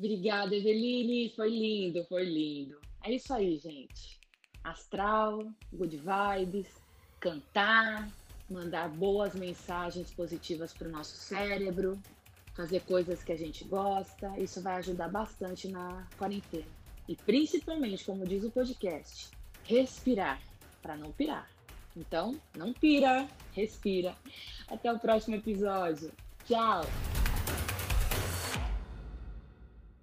Obrigada, 0.01 0.57
Eveline. 0.57 1.29
Foi 1.37 1.51
lindo, 1.51 2.03
foi 2.07 2.25
lindo. 2.25 2.81
É 3.05 3.13
isso 3.13 3.35
aí, 3.35 3.59
gente. 3.59 4.19
Astral, 4.65 5.47
good 5.71 5.95
vibes, 5.95 6.69
cantar, 7.21 8.11
mandar 8.49 8.89
boas 8.89 9.35
mensagens 9.35 10.11
positivas 10.11 10.73
para 10.73 10.89
o 10.89 10.91
nosso 10.91 11.15
cérebro, 11.17 12.01
fazer 12.55 12.81
coisas 12.81 13.23
que 13.23 13.33
a 13.33 13.37
gente 13.37 13.63
gosta. 13.65 14.33
Isso 14.39 14.63
vai 14.63 14.77
ajudar 14.77 15.09
bastante 15.09 15.69
na 15.69 16.09
quarentena. 16.17 16.65
E 17.07 17.15
principalmente, 17.15 18.03
como 18.03 18.27
diz 18.27 18.43
o 18.43 18.51
podcast, 18.51 19.29
respirar 19.65 20.41
para 20.81 20.97
não 20.97 21.13
pirar. 21.13 21.51
Então, 21.95 22.41
não 22.57 22.73
pira, 22.73 23.29
respira. 23.53 24.17
Até 24.67 24.91
o 24.91 24.99
próximo 24.99 25.37
episódio. 25.37 26.11
Tchau! 26.47 26.87